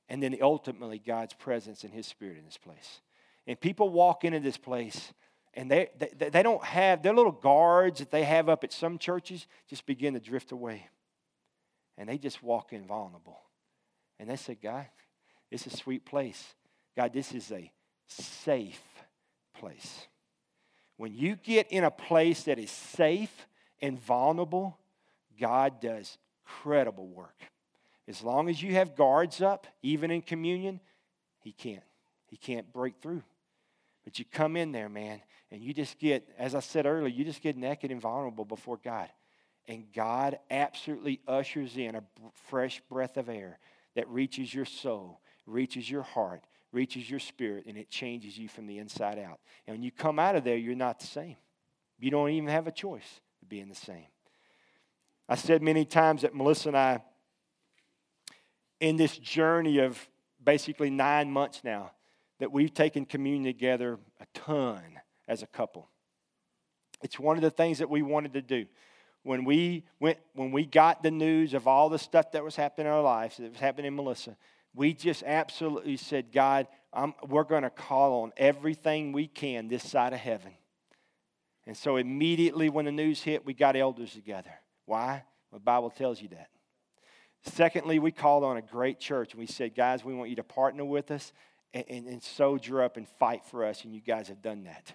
And 0.10 0.22
then 0.22 0.36
ultimately, 0.42 1.00
God's 1.00 1.36
presence 1.36 1.86
and 1.86 1.94
His 1.94 2.06
Spirit 2.06 2.38
in 2.38 2.44
this 2.44 2.58
place. 2.58 3.00
And 3.48 3.58
people 3.58 3.88
walk 3.88 4.26
into 4.26 4.42
this 4.42 4.58
place 4.58 5.14
and 5.54 5.72
they, 5.72 5.88
they, 5.98 6.32
they 6.32 6.44
don't 6.44 6.66
have 6.66 7.02
their 7.02 7.16
little 7.16 7.32
guards 7.32 8.00
that 8.00 8.12
they 8.12 8.26
have 8.26 8.50
up 8.50 8.66
at 8.66 8.74
some 8.74 8.98
churches 8.98 9.48
just 9.70 9.86
begin 9.86 10.16
to 10.16 10.20
drift 10.20 10.52
away. 10.52 10.90
And 11.98 12.10
they 12.10 12.18
just 12.18 12.44
walk 12.44 12.74
in 12.74 12.86
vulnerable. 12.86 13.40
And 14.20 14.30
they 14.30 14.36
say, 14.36 14.58
God, 14.62 14.88
it's 15.50 15.66
a 15.66 15.70
sweet 15.70 16.04
place. 16.04 16.56
God, 16.96 17.14
this 17.14 17.34
is 17.34 17.52
a 17.52 17.72
safe 18.08 18.82
place. 19.54 20.08
When 20.98 21.14
you 21.14 21.36
get 21.36 21.72
in 21.72 21.84
a 21.84 21.92
place 21.92 22.44
that 22.44 22.60
is 22.60 22.72
safe 22.72 23.48
and 23.82 24.00
vulnerable, 24.00 24.78
God 25.40 25.82
does 25.82 26.18
credible 26.46 27.08
work. 27.08 27.36
As 28.08 28.22
long 28.22 28.50
as 28.50 28.62
you 28.62 28.74
have 28.74 28.96
guards 28.96 29.42
up, 29.42 29.66
even 29.82 30.12
in 30.12 30.22
communion, 30.22 30.80
He 31.40 31.52
can't. 31.52 31.84
He 32.28 32.38
can't 32.38 32.72
break 32.72 32.96
through. 33.02 33.24
But 34.04 34.20
you 34.20 34.26
come 34.26 34.58
in 34.58 34.72
there, 34.72 34.90
man, 34.90 35.22
and 35.52 35.62
you 35.62 35.74
just 35.74 35.98
get, 35.98 36.28
as 36.38 36.56
I 36.56 36.60
said 36.60 36.86
earlier, 36.86 37.08
you 37.08 37.24
just 37.24 37.42
get 37.42 37.56
naked 37.56 37.92
and 37.92 38.02
vulnerable 38.02 38.44
before 38.46 38.80
God. 38.84 39.10
And 39.68 39.86
God 39.94 40.40
absolutely 40.52 41.22
ushers 41.28 41.78
in 41.78 41.96
a 41.96 42.04
fresh 42.50 42.82
breath 42.90 43.16
of 43.16 43.30
air 43.30 43.60
that 43.96 44.10
reaches 44.10 44.54
your 44.54 44.66
soul, 44.66 45.22
reaches 45.46 45.90
your 45.90 46.02
heart, 46.02 46.44
reaches 46.74 47.10
your 47.10 47.20
spirit 47.20 47.66
and 47.68 47.78
it 47.78 47.90
changes 47.90 48.38
you 48.38 48.50
from 48.50 48.66
the 48.68 48.80
inside 48.80 49.20
out. 49.20 49.40
And 49.68 49.76
when 49.76 49.84
you 49.84 49.92
come 49.92 50.20
out 50.20 50.36
of 50.36 50.44
there, 50.44 50.58
you're 50.58 50.76
not 50.76 51.00
the 51.00 51.08
same. 51.08 51.38
You 52.00 52.12
don't 52.12 52.32
even 52.32 52.50
have 52.50 52.68
a 52.68 52.72
choice 52.72 53.22
of 53.42 53.48
being 53.48 53.70
the 53.70 53.76
same. 53.76 54.08
I 55.30 55.36
said 55.36 55.62
many 55.62 55.86
times 55.86 56.24
that 56.24 56.36
Melissa 56.36 56.70
and 56.70 56.78
I, 56.78 57.02
in 58.80 58.98
this 58.98 59.18
journey 59.18 59.78
of 59.80 59.98
basically 60.44 60.90
nine 60.90 61.32
months 61.32 61.62
now, 61.64 61.92
that 62.40 62.52
we've 62.52 62.74
taken 62.74 63.06
communion 63.06 63.46
together 63.46 64.00
a 64.20 64.26
ton 64.34 65.00
as 65.28 65.44
a 65.44 65.48
couple. 65.48 65.88
It's 67.02 67.20
one 67.20 67.38
of 67.38 67.42
the 67.42 67.52
things 67.52 67.78
that 67.78 67.90
we 67.90 68.02
wanted 68.02 68.34
to 68.34 68.42
do. 68.42 68.66
When 69.24 69.46
we 69.46 69.86
went, 70.02 70.18
when 70.34 70.52
we 70.52 70.66
got 70.66 71.04
the 71.04 71.12
news 71.12 71.54
of 71.54 71.68
all 71.68 71.88
the 71.88 72.00
stuff 72.00 72.32
that 72.32 72.44
was 72.44 72.58
happening 72.58 72.88
in 72.88 72.94
our 72.94 73.02
lives, 73.02 73.38
that 73.38 73.52
was 73.52 73.60
happening 73.60 73.88
in 73.88 73.96
Melissa, 73.96 74.36
we 74.76 74.94
just 74.94 75.24
absolutely 75.24 75.98
said, 75.98 76.32
God, 76.32 76.68
I'm, 76.92 77.14
we're 77.28 77.44
going 77.44 77.64
to 77.64 77.70
call 77.70 78.24
on 78.24 78.32
everything 78.38 79.12
we 79.12 79.28
can 79.28 79.68
this 79.68 79.88
side 79.88 80.14
of 80.14 80.20
heaven. 80.20 80.54
And 81.66 81.78
so 81.78 81.98
immediately 81.98 82.70
when 82.70 82.86
the 82.86 82.92
news 82.92 83.22
hit, 83.22 83.46
we 83.46 83.54
got 83.54 83.76
elders 83.76 84.14
together. 84.14 84.54
Why? 84.86 85.24
The 85.52 85.60
Bible 85.60 85.90
tells 85.90 86.22
you 86.22 86.30
that. 86.30 86.50
Secondly, 87.46 88.00
we 88.00 88.12
called 88.12 88.44
on 88.44 88.58
a 88.58 88.62
great 88.62 89.00
church 89.00 89.32
and 89.34 89.40
we 89.40 89.48
said, 89.48 89.76
guys, 89.76 90.04
we 90.04 90.14
want 90.14 90.30
you 90.30 90.38
to 90.38 90.44
partner 90.44 90.86
with 90.86 91.12
us 91.12 91.34
and, 91.74 91.86
and, 91.90 92.08
and 92.08 92.24
soldier 92.24 92.82
up 92.82 92.98
and 92.98 93.08
fight 93.20 93.44
for 93.46 93.66
us, 93.66 93.84
and 93.84 93.94
you 93.94 94.02
guys 94.02 94.28
have 94.28 94.42
done 94.42 94.64
that. 94.64 94.94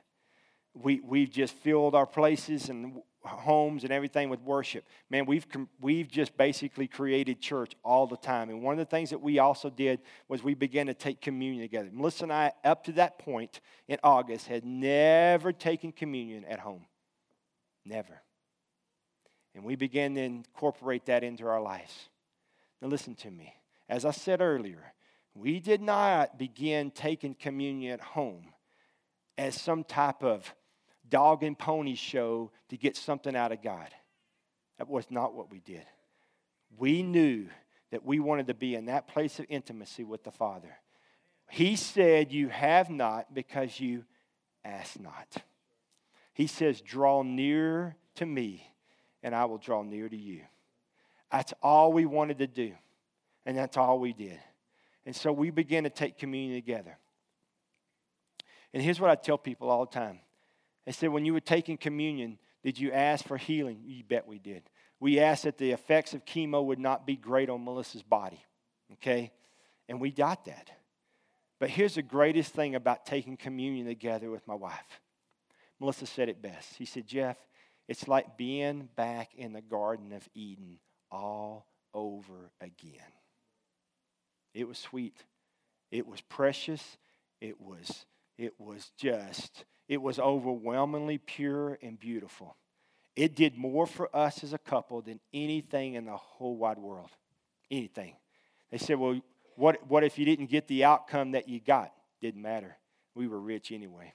We, 0.82 1.00
we've 1.00 1.30
just 1.30 1.54
filled 1.54 1.94
our 1.94 2.06
places 2.06 2.68
and 2.68 3.00
homes 3.24 3.84
and 3.84 3.92
everything 3.92 4.30
with 4.30 4.40
worship. 4.40 4.84
Man, 5.10 5.26
we've, 5.26 5.46
we've 5.80 6.08
just 6.08 6.36
basically 6.36 6.86
created 6.86 7.40
church 7.40 7.74
all 7.84 8.06
the 8.06 8.16
time. 8.16 8.48
And 8.48 8.62
one 8.62 8.74
of 8.74 8.78
the 8.78 8.84
things 8.84 9.10
that 9.10 9.20
we 9.20 9.38
also 9.38 9.70
did 9.70 10.00
was 10.28 10.42
we 10.42 10.54
began 10.54 10.86
to 10.86 10.94
take 10.94 11.20
communion 11.20 11.62
together. 11.62 11.90
Melissa 11.92 12.24
and 12.24 12.32
I, 12.32 12.52
up 12.64 12.84
to 12.84 12.92
that 12.92 13.18
point 13.18 13.60
in 13.88 13.98
August, 14.02 14.46
had 14.46 14.64
never 14.64 15.52
taken 15.52 15.92
communion 15.92 16.44
at 16.44 16.60
home. 16.60 16.86
Never. 17.84 18.22
And 19.54 19.64
we 19.64 19.76
began 19.76 20.14
to 20.14 20.20
incorporate 20.20 21.06
that 21.06 21.24
into 21.24 21.46
our 21.46 21.60
lives. 21.60 22.08
Now, 22.80 22.88
listen 22.88 23.14
to 23.16 23.30
me. 23.30 23.54
As 23.88 24.04
I 24.04 24.12
said 24.12 24.40
earlier, 24.40 24.92
we 25.34 25.58
did 25.58 25.80
not 25.80 26.38
begin 26.38 26.90
taking 26.90 27.34
communion 27.34 27.92
at 27.94 28.00
home 28.00 28.52
as 29.36 29.60
some 29.60 29.84
type 29.84 30.22
of 30.22 30.52
dog 31.10 31.42
and 31.42 31.58
pony 31.58 31.94
show 31.94 32.50
to 32.68 32.76
get 32.76 32.96
something 32.96 33.34
out 33.34 33.52
of 33.52 33.62
God. 33.62 33.88
That 34.78 34.88
was 34.88 35.06
not 35.10 35.34
what 35.34 35.50
we 35.50 35.60
did. 35.60 35.84
We 36.76 37.02
knew 37.02 37.46
that 37.90 38.04
we 38.04 38.20
wanted 38.20 38.48
to 38.48 38.54
be 38.54 38.74
in 38.74 38.86
that 38.86 39.08
place 39.08 39.38
of 39.38 39.46
intimacy 39.48 40.04
with 40.04 40.24
the 40.24 40.30
Father. 40.30 40.76
He 41.50 41.76
said, 41.76 42.32
You 42.32 42.48
have 42.48 42.90
not 42.90 43.34
because 43.34 43.80
you 43.80 44.04
ask 44.64 44.98
not. 45.00 45.42
He 46.34 46.46
says, 46.46 46.80
Draw 46.80 47.22
near 47.22 47.96
to 48.16 48.26
me, 48.26 48.70
and 49.22 49.34
I 49.34 49.46
will 49.46 49.58
draw 49.58 49.82
near 49.82 50.08
to 50.08 50.16
you. 50.16 50.42
That's 51.32 51.54
all 51.62 51.92
we 51.92 52.06
wanted 52.06 52.38
to 52.38 52.46
do, 52.46 52.72
and 53.44 53.56
that's 53.56 53.76
all 53.76 53.98
we 53.98 54.12
did. 54.12 54.38
And 55.06 55.16
so 55.16 55.32
we 55.32 55.50
began 55.50 55.84
to 55.84 55.90
take 55.90 56.18
communion 56.18 56.54
together. 56.54 56.98
And 58.74 58.82
here's 58.82 59.00
what 59.00 59.10
I 59.10 59.14
tell 59.14 59.38
people 59.38 59.70
all 59.70 59.86
the 59.86 59.92
time 59.92 60.20
I 60.88 60.92
said, 60.92 61.10
when 61.10 61.26
you 61.26 61.34
were 61.34 61.40
taking 61.40 61.76
communion, 61.76 62.38
did 62.64 62.78
you 62.78 62.92
ask 62.92 63.26
for 63.26 63.36
healing? 63.36 63.82
You 63.84 64.02
bet 64.04 64.26
we 64.26 64.38
did. 64.38 64.62
We 65.00 65.20
asked 65.20 65.44
that 65.44 65.58
the 65.58 65.72
effects 65.72 66.14
of 66.14 66.24
chemo 66.24 66.64
would 66.64 66.78
not 66.78 67.06
be 67.06 67.14
great 67.14 67.50
on 67.50 67.62
Melissa's 67.62 68.02
body. 68.02 68.42
Okay? 68.94 69.30
And 69.88 70.00
we 70.00 70.10
got 70.10 70.46
that. 70.46 70.70
But 71.60 71.68
here's 71.68 71.96
the 71.96 72.02
greatest 72.02 72.54
thing 72.54 72.74
about 72.74 73.04
taking 73.04 73.36
communion 73.36 73.86
together 73.86 74.30
with 74.30 74.46
my 74.48 74.54
wife. 74.54 75.00
Melissa 75.78 76.06
said 76.06 76.30
it 76.30 76.40
best. 76.40 76.74
He 76.76 76.86
said, 76.86 77.06
Jeff, 77.06 77.36
it's 77.86 78.08
like 78.08 78.38
being 78.38 78.88
back 78.96 79.34
in 79.36 79.52
the 79.52 79.60
Garden 79.60 80.12
of 80.12 80.26
Eden 80.34 80.78
all 81.10 81.66
over 81.92 82.50
again. 82.60 83.12
It 84.54 84.66
was 84.66 84.78
sweet. 84.78 85.16
It 85.90 86.06
was 86.06 86.22
precious. 86.22 86.96
It 87.40 87.60
was, 87.60 88.06
it 88.38 88.54
was 88.58 88.90
just 88.96 89.64
it 89.88 90.02
was 90.02 90.18
overwhelmingly 90.18 91.18
pure 91.18 91.78
and 91.82 91.98
beautiful. 91.98 92.56
It 93.16 93.34
did 93.34 93.56
more 93.56 93.86
for 93.86 94.14
us 94.14 94.44
as 94.44 94.52
a 94.52 94.58
couple 94.58 95.00
than 95.00 95.18
anything 95.34 95.94
in 95.94 96.04
the 96.04 96.16
whole 96.16 96.56
wide 96.56 96.78
world. 96.78 97.10
Anything. 97.70 98.14
They 98.70 98.78
said, 98.78 98.98
well, 98.98 99.20
what, 99.56 99.84
what 99.88 100.04
if 100.04 100.18
you 100.18 100.24
didn't 100.24 100.50
get 100.50 100.68
the 100.68 100.84
outcome 100.84 101.32
that 101.32 101.48
you 101.48 101.58
got? 101.58 101.92
Didn't 102.20 102.42
matter. 102.42 102.76
We 103.14 103.26
were 103.26 103.40
rich 103.40 103.72
anyway. 103.72 104.14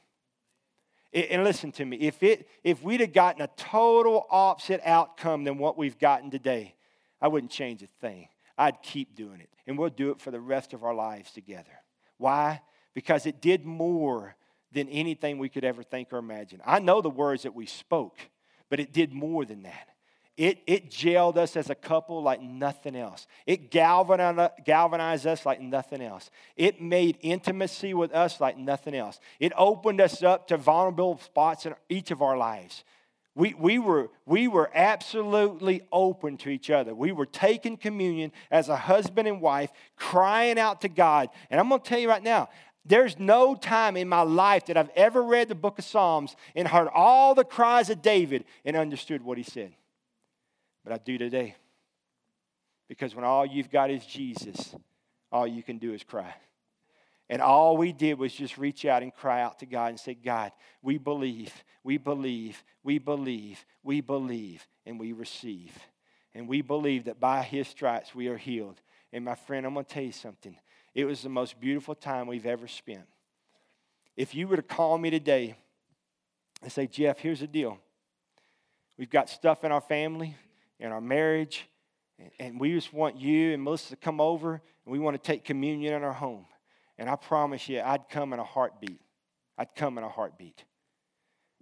And 1.14 1.44
listen 1.44 1.72
to 1.74 1.86
me, 1.86 1.98
if, 1.98 2.24
it, 2.24 2.48
if 2.64 2.82
we'd 2.82 3.02
have 3.02 3.14
gotten 3.14 3.42
a 3.42 3.50
total 3.58 4.26
opposite 4.32 4.82
outcome 4.84 5.44
than 5.44 5.58
what 5.58 5.78
we've 5.78 6.00
gotten 6.00 6.32
today, 6.32 6.76
I 7.22 7.28
wouldn't 7.28 7.52
change 7.52 7.84
a 7.84 7.88
thing. 7.88 8.30
I'd 8.58 8.82
keep 8.82 9.16
doing 9.16 9.42
it. 9.42 9.50
And 9.68 9.78
we'll 9.78 9.90
do 9.90 10.12
it 10.12 10.22
for 10.22 10.32
the 10.32 10.40
rest 10.40 10.74
of 10.74 10.84
our 10.84 10.94
lives 10.94 11.32
together. 11.32 11.72
Why? 12.18 12.62
Because 12.94 13.26
it 13.26 13.42
did 13.42 13.66
more 13.66 14.36
than 14.74 14.90
anything 14.90 15.38
we 15.38 15.50
could 15.50 15.64
ever 15.64 15.84
think 15.84 16.12
or 16.12 16.18
imagine. 16.18 16.62
I 16.66 16.80
know 16.80 17.02
the 17.02 17.10
words 17.10 17.44
that 17.44 17.56
we 17.56 17.66
spoke, 17.66 18.18
but 18.70 18.80
it 18.80 18.92
did 18.92 19.14
more 19.14 19.46
than 19.46 19.64
that. 19.64 19.90
It, 20.36 20.64
it 20.66 20.90
jailed 20.90 21.38
us 21.38 21.56
as 21.56 21.70
a 21.70 21.76
couple 21.76 22.24
like 22.24 22.42
nothing 22.42 22.96
else. 22.96 23.28
It 23.46 23.70
galvanized, 23.70 25.28
us 25.28 25.46
like 25.46 25.62
nothing 25.62 26.02
else. 26.02 26.32
It 26.56 26.82
made 26.82 27.20
intimacy 27.22 27.94
with 27.94 28.12
us 28.14 28.42
like 28.42 28.58
nothing 28.58 28.96
else. 28.96 29.20
It 29.40 29.54
opened 29.56 30.02
us 30.02 30.24
up 30.24 30.48
to 30.48 30.58
vulnerable 30.58 31.20
spots 31.20 31.68
in 31.68 31.76
each 31.88 32.10
of 32.10 32.24
our 32.24 32.36
lives. 32.36 32.84
We, 33.36 33.54
we, 33.56 33.78
were, 33.78 34.10
we 34.26 34.48
were 34.48 34.72
absolutely 34.74 35.82
open 35.92 36.38
to 36.38 36.50
each 36.50 36.72
other. 36.72 36.96
We 36.96 37.12
were 37.12 37.26
taking 37.26 37.78
communion 37.78 38.32
as 38.50 38.70
a 38.70 38.76
husband 38.76 39.28
and 39.28 39.40
wife, 39.40 39.72
crying 39.98 40.58
out 40.60 40.82
to 40.82 40.90
God. 40.90 41.30
And 41.52 41.60
I'm 41.60 41.70
going 41.70 41.82
to 41.82 41.88
tell 41.88 42.00
you 42.00 42.10
right 42.10 42.24
now, 42.24 42.50
there's 42.86 43.18
no 43.18 43.56
time 43.56 43.96
in 43.96 44.10
my 44.10 44.22
life 44.22 44.66
that 44.66 44.78
I've 44.78 44.92
ever 44.96 45.24
read 45.24 45.48
the 45.48 45.56
book 45.56 45.80
of 45.80 45.86
Psalms 45.86 46.36
and 46.56 46.68
heard 46.68 46.90
all 46.94 47.34
the 47.34 47.46
cries 47.46 47.90
of 47.90 48.02
David 48.02 48.44
and 48.66 48.76
understood 48.76 49.24
what 49.24 49.38
he 49.38 49.44
said. 49.44 49.74
But 50.84 50.94
I 50.94 50.98
do 50.98 51.18
today. 51.18 51.56
Because 52.90 53.16
when 53.16 53.24
all 53.24 53.46
you've 53.46 53.72
got 53.72 53.90
is 53.90 54.06
Jesus, 54.06 54.76
all 55.32 55.48
you 55.48 55.64
can 55.64 55.78
do 55.78 55.94
is 55.94 56.04
cry. 56.04 56.34
And 57.30 57.42
all 57.42 57.78
we 57.78 57.94
did 57.94 58.20
was 58.20 58.34
just 58.34 58.58
reach 58.58 58.86
out 58.86 59.02
and 59.02 59.14
cry 59.14 59.42
out 59.42 59.60
to 59.60 59.66
God 59.66 59.88
and 59.88 60.00
say, 60.00 60.14
God, 60.14 60.52
we 60.82 60.98
believe, 60.98 61.52
we 61.84 61.98
believe, 61.98 62.62
we 62.84 63.00
believe, 63.00 63.66
we 63.82 64.02
believe, 64.02 64.68
and 64.86 65.00
we 65.00 65.14
receive. 65.14 65.72
And 66.36 66.48
we 66.48 66.62
believe 66.62 67.06
that 67.06 67.20
by 67.20 67.44
his 67.44 67.68
stripes 67.68 68.14
we 68.14 68.28
are 68.28 68.38
healed. 68.38 68.82
And 69.14 69.24
my 69.24 69.36
friend, 69.36 69.66
I'm 69.66 69.74
going 69.74 69.86
to 69.86 69.94
tell 69.94 70.04
you 70.04 70.12
something. 70.12 70.56
It 70.94 71.06
was 71.06 71.22
the 71.22 71.30
most 71.30 71.60
beautiful 71.60 71.96
time 71.96 72.28
we've 72.28 72.46
ever 72.46 72.68
spent. 72.68 73.06
If 74.16 74.36
you 74.36 74.48
were 74.48 74.58
to 74.58 74.62
call 74.62 74.98
me 74.98 75.10
today 75.10 75.56
and 76.62 76.72
say, 76.72 76.86
Jeff, 76.88 77.20
here's 77.20 77.40
the 77.40 77.48
deal. 77.48 77.80
We've 78.98 79.10
got 79.10 79.30
stuff 79.30 79.64
in 79.64 79.72
our 79.72 79.82
family, 79.82 80.36
in 80.80 80.92
our 80.92 81.02
marriage, 81.02 81.68
and 82.40 82.60
we 82.60 82.72
just 82.74 82.94
want 82.94 83.18
you 83.18 83.54
and 83.54 83.64
Melissa 83.64 83.90
to 83.90 83.96
come 83.96 84.22
over, 84.22 84.54
and 84.54 84.92
we 84.92 85.00
want 85.00 85.16
to 85.16 85.32
take 85.32 85.44
communion 85.44 85.96
in 85.96 86.04
our 86.04 86.14
home. 86.14 86.46
And 87.00 87.10
I 87.10 87.16
promise 87.16 87.68
you, 87.68 87.82
I'd 87.82 88.08
come 88.08 88.34
in 88.34 88.40
a 88.40 88.44
heartbeat. 88.44 89.02
I'd 89.58 89.74
come 89.76 89.98
in 89.98 90.04
a 90.04 90.10
heartbeat. 90.10 90.64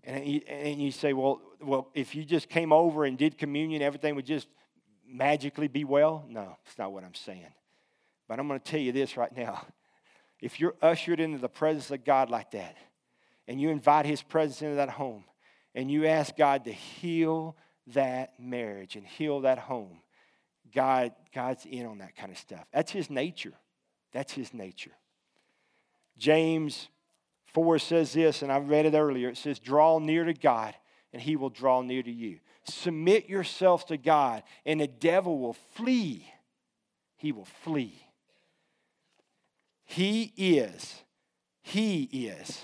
And 0.04 0.26
you, 0.26 0.41
and 0.48 0.82
you 0.82 0.91
say, 0.91 1.13
well, 1.13 1.41
well, 1.62 1.89
if 1.94 2.15
you 2.15 2.26
just 2.26 2.50
came 2.50 2.74
over 2.74 3.06
and 3.06 3.17
did 3.17 3.38
communion, 3.38 3.82
everything 3.82 4.15
would 4.15 4.26
just 4.26 4.48
magically 5.08 5.67
be 5.67 5.86
well? 5.86 6.26
No, 6.28 6.58
that's 6.65 6.78
not 6.78 6.91
what 6.91 7.04
I'm 7.04 7.13
saying. 7.13 7.54
But 8.32 8.39
I'm 8.39 8.48
going 8.48 8.62
to 8.62 8.65
tell 8.65 8.80
you 8.80 8.94
this 8.94 9.17
right 9.17 9.36
now. 9.36 9.67
If 10.39 10.62
you're 10.62 10.76
ushered 10.82 11.20
into 11.20 11.38
the 11.38 11.50
presence 11.50 11.91
of 11.91 12.06
God 12.06 12.30
like 12.30 12.52
that, 12.52 12.78
and 13.46 13.60
you 13.60 13.72
invite 13.72 14.06
His 14.06 14.22
presence 14.22 14.62
into 14.62 14.76
that 14.76 14.91
home, 14.91 15.26
and 15.76 15.91
you 15.91 16.06
ask 16.06 16.38
God 16.38 16.63
to 16.63 16.72
heal 16.72 17.58
that 17.88 18.39
marriage 18.39 18.96
and 18.96 19.06
heal 19.06 19.41
that 19.41 19.60
home, 19.60 19.98
God, 20.74 21.12
God's 21.36 21.65
in 21.65 21.86
on 21.86 21.98
that 21.98 22.15
kind 22.15 22.32
of 22.32 22.38
stuff. 22.38 22.65
That's 22.72 22.89
His 22.89 23.10
nature. 23.10 23.52
That's 24.13 24.32
His 24.32 24.54
nature. 24.54 24.94
James 26.17 26.88
4 27.48 27.80
says 27.80 28.13
this, 28.13 28.44
and 28.44 28.50
I 28.50 28.60
read 28.60 28.86
it 28.86 28.94
earlier. 28.94 29.28
It 29.28 29.36
says, 29.36 29.60
Draw 29.60 30.00
near 30.00 30.24
to 30.24 30.34
God, 30.34 30.74
and 31.12 31.22
He 31.22 31.36
will 31.36 31.50
draw 31.50 31.82
near 31.82 32.02
to 32.02 32.10
you. 32.10 32.39
Submit 32.63 33.28
yourselves 33.28 33.84
to 33.84 33.98
God, 33.98 34.44
and 34.65 34.80
the 34.80 34.88
devil 34.88 35.38
will 35.38 35.58
flee. 35.74 36.32
He 37.17 37.34
will 37.34 37.50
flee. 37.65 38.06
He 39.92 40.32
is, 40.38 41.04
He 41.64 42.04
is 42.04 42.62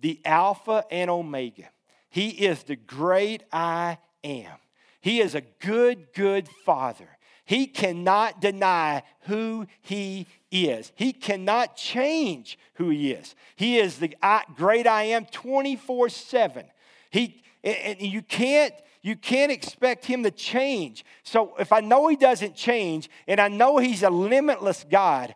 the 0.00 0.20
Alpha 0.24 0.84
and 0.90 1.10
Omega. 1.10 1.68
He 2.08 2.30
is 2.30 2.62
the 2.62 2.76
great 2.76 3.42
I 3.52 3.98
am. 4.24 4.56
He 5.02 5.20
is 5.20 5.34
a 5.34 5.42
good, 5.60 6.14
good 6.14 6.48
Father. 6.64 7.08
He 7.44 7.66
cannot 7.66 8.40
deny 8.40 9.02
who 9.22 9.66
He 9.82 10.26
is. 10.50 10.92
He 10.94 11.12
cannot 11.12 11.76
change 11.76 12.58
who 12.76 12.88
He 12.88 13.12
is. 13.12 13.34
He 13.56 13.76
is 13.78 13.98
the 13.98 14.14
great 14.56 14.86
I 14.86 15.02
am 15.02 15.26
24 15.26 16.08
7. 16.08 16.64
He, 17.10 17.42
and 17.62 18.00
you 18.00 18.22
can't 18.22 18.72
you 19.02 19.14
can't 19.14 19.52
expect 19.52 20.04
him 20.04 20.24
to 20.24 20.32
change. 20.32 21.04
So 21.22 21.54
if 21.60 21.72
I 21.72 21.78
know 21.78 22.08
he 22.08 22.16
doesn't 22.16 22.56
change 22.56 23.08
and 23.28 23.40
I 23.40 23.46
know 23.46 23.78
he's 23.78 24.02
a 24.02 24.10
limitless 24.10 24.84
God, 24.90 25.32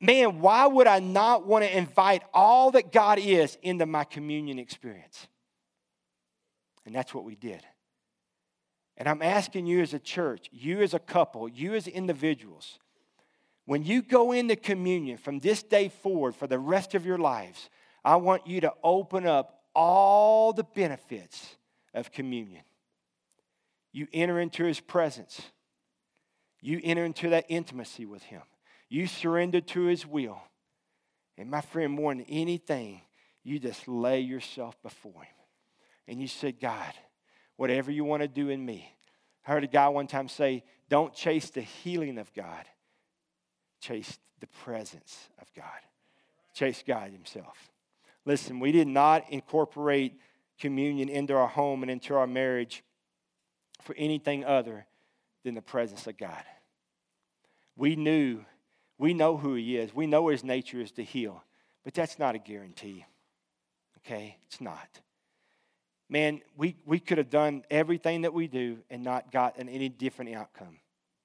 man, 0.00 0.40
why 0.40 0.66
would 0.66 0.86
I 0.86 0.98
not 0.98 1.46
want 1.46 1.64
to 1.64 1.76
invite 1.76 2.22
all 2.34 2.70
that 2.72 2.92
God 2.92 3.18
is 3.18 3.56
into 3.62 3.86
my 3.86 4.04
communion 4.04 4.58
experience? 4.58 5.26
And 6.84 6.94
that's 6.94 7.12
what 7.12 7.24
we 7.24 7.34
did. 7.34 7.62
And 8.96 9.08
I'm 9.08 9.22
asking 9.22 9.66
you 9.66 9.82
as 9.82 9.92
a 9.92 9.98
church, 9.98 10.48
you 10.52 10.80
as 10.80 10.94
a 10.94 10.98
couple, 10.98 11.48
you 11.48 11.74
as 11.74 11.86
individuals, 11.86 12.78
when 13.66 13.82
you 13.82 14.00
go 14.00 14.32
into 14.32 14.56
communion 14.56 15.18
from 15.18 15.40
this 15.40 15.62
day 15.62 15.88
forward 15.88 16.34
for 16.34 16.46
the 16.46 16.58
rest 16.58 16.94
of 16.94 17.04
your 17.04 17.18
lives, 17.18 17.68
I 18.04 18.16
want 18.16 18.46
you 18.46 18.60
to 18.62 18.72
open 18.82 19.26
up 19.26 19.64
all 19.74 20.52
the 20.52 20.64
benefits 20.64 21.56
of 21.92 22.12
communion. 22.12 22.62
You 23.92 24.06
enter 24.12 24.38
into 24.38 24.64
his 24.64 24.80
presence, 24.80 25.40
you 26.60 26.80
enter 26.82 27.04
into 27.04 27.30
that 27.30 27.46
intimacy 27.48 28.06
with 28.06 28.22
him. 28.22 28.42
You 28.88 29.06
surrender 29.06 29.60
to 29.60 29.84
His 29.84 30.06
will. 30.06 30.40
And 31.38 31.50
my 31.50 31.60
friend, 31.60 31.92
more 31.92 32.14
than 32.14 32.24
anything, 32.24 33.02
you 33.42 33.58
just 33.58 33.86
lay 33.86 34.20
yourself 34.20 34.80
before 34.82 35.22
Him. 35.22 35.34
and 36.08 36.20
you 36.20 36.28
said, 36.28 36.60
God, 36.60 36.92
whatever 37.56 37.90
you 37.90 38.04
want 38.04 38.22
to 38.22 38.28
do 38.28 38.48
in 38.48 38.64
me. 38.64 38.92
I 39.46 39.52
heard 39.52 39.64
a 39.64 39.68
guy 39.68 39.88
one 39.88 40.06
time 40.06 40.28
say, 40.28 40.64
Don't 40.88 41.14
chase 41.14 41.50
the 41.50 41.60
healing 41.60 42.18
of 42.18 42.32
God, 42.32 42.64
chase 43.80 44.18
the 44.40 44.46
presence 44.46 45.28
of 45.40 45.52
God. 45.54 45.64
Chase 46.54 46.82
God 46.86 47.10
Himself. 47.10 47.70
Listen, 48.24 48.60
we 48.60 48.72
did 48.72 48.88
not 48.88 49.30
incorporate 49.30 50.18
communion 50.58 51.08
into 51.08 51.34
our 51.34 51.48
home 51.48 51.82
and 51.82 51.90
into 51.90 52.14
our 52.14 52.26
marriage 52.26 52.82
for 53.82 53.94
anything 53.96 54.44
other 54.44 54.86
than 55.44 55.54
the 55.54 55.62
presence 55.62 56.06
of 56.06 56.16
God. 56.16 56.42
We 57.76 57.94
knew, 57.94 58.44
we 58.98 59.14
know 59.14 59.36
who 59.36 59.54
He 59.54 59.76
is, 59.76 59.94
we 59.94 60.06
know 60.06 60.28
His 60.28 60.44
nature 60.44 60.80
is 60.80 60.92
to 60.92 61.04
heal, 61.04 61.42
but 61.84 61.94
that's 61.94 62.18
not 62.18 62.34
a 62.34 62.38
guarantee. 62.38 63.04
Okay? 63.98 64.38
It's 64.46 64.60
not. 64.60 64.88
Man, 66.08 66.40
we, 66.56 66.76
we 66.86 67.00
could 67.00 67.18
have 67.18 67.30
done 67.30 67.64
everything 67.70 68.22
that 68.22 68.32
we 68.32 68.46
do 68.46 68.78
and 68.90 69.02
not 69.02 69.32
gotten 69.32 69.68
any 69.68 69.88
different 69.88 70.34
outcome. 70.34 70.78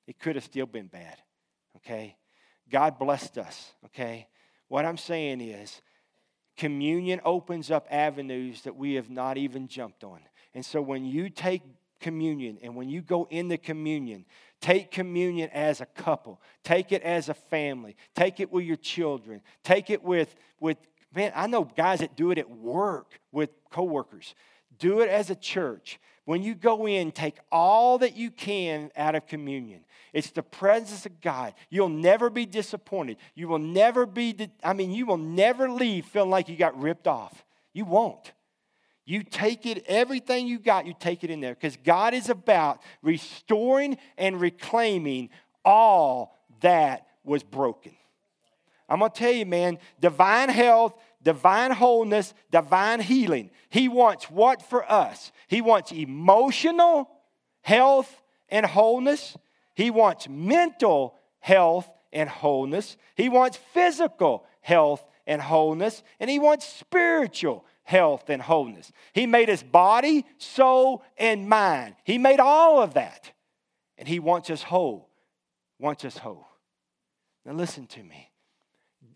It 0.08 0.20
could 0.20 0.36
have 0.36 0.44
still 0.44 0.66
been 0.66 0.88
bad. 0.88 1.18
Okay? 1.78 2.18
God 2.70 2.98
blessed 2.98 3.38
us. 3.38 3.72
Okay? 3.86 4.28
What 4.68 4.86
I'm 4.86 4.98
saying 4.98 5.42
is, 5.42 5.82
communion 6.58 7.22
opens 7.24 7.70
up 7.70 7.88
avenues 7.92 8.64
that 8.64 8.76
we 8.76 8.96
have 8.96 9.10
not 9.10 9.38
even 9.38 9.68
jumped 9.68 10.04
on. 10.04 10.20
And 10.54 10.66
so 10.66 10.82
when 10.82 11.06
you 11.06 11.30
take 11.30 11.62
communion 12.02 12.58
and 12.62 12.76
when 12.76 12.90
you 12.90 13.02
go 13.02 13.28
into 13.30 13.58
communion, 13.58 14.26
take 14.60 14.92
communion 14.92 15.50
as 15.54 15.80
a 15.80 15.86
couple, 15.86 16.42
take 16.64 16.92
it 16.92 17.02
as 17.04 17.30
a 17.30 17.34
family, 17.34 17.96
take 18.16 18.40
it 18.40 18.52
with 18.52 18.66
your 18.66 18.76
children, 18.76 19.42
take 19.64 19.90
it 19.90 20.04
with, 20.04 20.36
with 20.60 20.78
man, 21.14 21.32
I 21.36 21.48
know 21.48 21.64
guys 21.64 22.00
that 22.00 22.16
do 22.16 22.32
it 22.32 22.38
at 22.38 22.50
work 22.50 23.20
with 23.32 23.50
coworkers. 23.70 24.36
Do 24.80 25.02
it 25.02 25.10
as 25.10 25.30
a 25.30 25.36
church. 25.36 26.00
When 26.26 26.44
you 26.44 26.56
go 26.56 26.88
in, 26.88 27.12
take 27.12 27.38
all 27.52 27.98
that 28.00 28.16
you 28.16 28.32
can 28.32 28.92
out 28.96 29.16
of 29.16 29.28
communion. 29.28 29.82
It's 30.14 30.32
the 30.32 30.44
presence 30.44 31.06
of 31.06 31.20
God. 31.22 31.54
You'll 31.70 31.90
never 31.90 32.30
be 32.30 32.46
disappointed. 32.46 33.18
You 33.34 33.48
will 33.48 33.60
never 33.60 34.06
be, 34.06 34.50
I 34.64 34.74
mean, 34.74 34.92
you 34.92 35.06
will 35.06 35.18
never 35.18 35.70
leave 35.70 36.06
feeling 36.06 36.30
like 36.30 36.50
you 36.50 36.56
got 36.56 36.80
ripped 36.80 37.08
off. 37.08 37.44
You 37.74 37.86
won't. 37.86 38.34
You 39.12 39.24
take 39.24 39.66
it, 39.66 39.84
everything 39.88 40.48
you 40.48 40.58
got, 40.58 40.88
you 40.88 40.94
take 40.98 41.26
it 41.26 41.30
in 41.30 41.42
there 41.42 41.54
because 41.54 41.76
God 41.76 42.14
is 42.14 42.30
about 42.30 42.82
restoring 43.02 43.98
and 44.18 44.40
reclaiming 44.40 45.32
all 45.66 46.40
that 46.62 47.08
was 47.26 47.44
broken. 47.44 47.92
I'm 48.88 49.00
going 49.00 49.12
to 49.12 49.20
tell 49.20 49.34
you, 49.34 49.46
man, 49.46 49.80
divine 50.00 50.48
health, 50.48 50.94
divine 51.22 51.72
wholeness, 51.72 52.34
divine 52.52 53.02
healing. 53.02 53.50
He 53.68 53.90
wants 53.90 54.32
what 54.32 54.62
for 54.62 54.90
us? 54.90 55.34
He 55.50 55.60
wants 55.60 55.92
emotional 55.92 57.10
health 57.64 58.22
and 58.48 58.66
wholeness. 58.66 59.36
He 59.76 59.92
wants 59.92 60.30
mental 60.30 61.16
health 61.42 61.92
and 62.14 62.30
wholeness. 62.30 62.96
He 63.16 63.28
wants 63.28 63.58
physical 63.74 64.46
health 64.62 65.06
and 65.28 65.42
wholeness. 65.42 66.02
And 66.22 66.30
he 66.30 66.40
wants 66.40 66.66
spiritual 66.66 67.66
health 67.92 68.30
and 68.30 68.42
wholeness. 68.42 68.90
He 69.12 69.28
made 69.28 69.50
his 69.50 69.62
body, 69.62 70.26
soul, 70.38 71.04
and 71.18 71.50
mind. 71.50 71.96
He 72.06 72.18
made 72.18 72.40
all 72.40 72.82
of 72.82 72.94
that. 72.94 73.34
And 73.98 74.08
he 74.08 74.18
wants 74.18 74.50
us 74.50 74.64
whole. 74.64 75.10
Wants 75.78 76.06
us 76.06 76.18
whole. 76.18 76.48
Now 77.46 77.52
listen 77.52 77.88
to 77.88 78.02
me. 78.02 78.32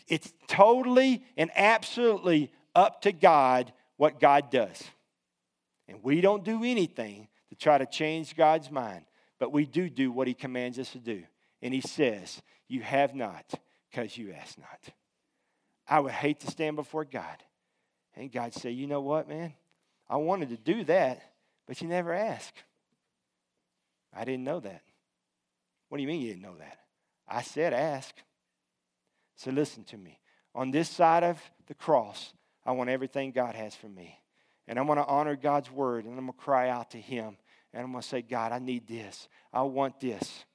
It's 0.10 0.34
totally 0.48 1.24
and 1.38 1.50
absolutely 1.56 2.52
up 2.76 3.02
to 3.04 3.14
God 3.14 3.72
what 3.96 4.20
God 4.20 4.52
does. 4.52 4.84
And 5.88 6.04
we 6.04 6.20
don't 6.20 6.44
do 6.44 6.64
anything 6.64 7.30
to 7.50 7.56
try 7.56 7.78
to 7.78 7.86
change 7.86 8.36
God's 8.36 8.70
mind, 8.70 9.06
but 9.40 9.54
we 9.54 9.66
do 9.66 9.90
do 9.90 10.12
what 10.12 10.28
He 10.28 10.34
commands 10.34 10.78
us 10.80 10.92
to 10.92 11.00
do. 11.00 11.24
And 11.62 11.74
He 11.74 11.82
says, 11.82 12.42
You 12.68 12.82
have 12.82 13.16
not 13.16 13.54
because 13.90 14.18
you 14.18 14.34
ask 14.34 14.58
not. 14.58 14.94
I 15.88 16.02
would 16.02 16.12
hate 16.12 16.42
to 16.42 16.52
stand 16.52 16.76
before 16.76 17.06
God 17.06 17.38
and 18.16 18.32
God 18.32 18.54
say, 18.54 18.72
You 18.72 18.88
know 18.88 19.02
what, 19.02 19.28
man? 19.28 19.54
I 20.10 20.18
wanted 20.18 20.50
to 20.50 20.58
do 20.58 20.84
that, 20.86 21.22
but 21.68 21.82
you 21.82 21.88
never 21.88 22.14
asked. 22.14 22.64
I 24.14 24.24
didn't 24.24 24.44
know 24.44 24.60
that. 24.60 24.82
What 25.90 25.98
do 25.98 26.02
you 26.02 26.08
mean 26.08 26.22
you 26.22 26.30
didn't 26.30 26.44
know 26.44 26.58
that? 26.58 26.80
I 27.28 27.42
said 27.42 27.74
ask. 27.74 28.16
So 29.36 29.52
listen 29.52 29.84
to 29.86 29.98
me. 29.98 30.20
On 30.54 30.72
this 30.72 30.90
side 30.90 31.24
of 31.24 31.42
the 31.68 31.74
cross, 31.74 32.34
I 32.66 32.72
want 32.72 32.90
everything 32.90 33.32
God 33.32 33.56
has 33.56 33.76
for 33.76 33.90
me. 33.90 34.18
And 34.68 34.80
I'm 34.80 34.86
going 34.86 34.98
to 34.98 35.06
honor 35.06 35.36
God's 35.36 35.70
word 35.70 36.06
and 36.06 36.18
I'm 36.18 36.26
going 36.26 36.38
to 36.38 36.44
cry 36.44 36.70
out 36.70 36.92
to 36.92 36.98
Him. 36.98 37.38
And 37.74 37.84
I'm 37.84 37.92
going 37.92 38.02
to 38.02 38.08
say, 38.08 38.22
God, 38.22 38.52
I 38.52 38.60
need 38.60 38.88
this. 38.88 39.28
I 39.52 39.64
want 39.64 40.00
this. 40.00 40.46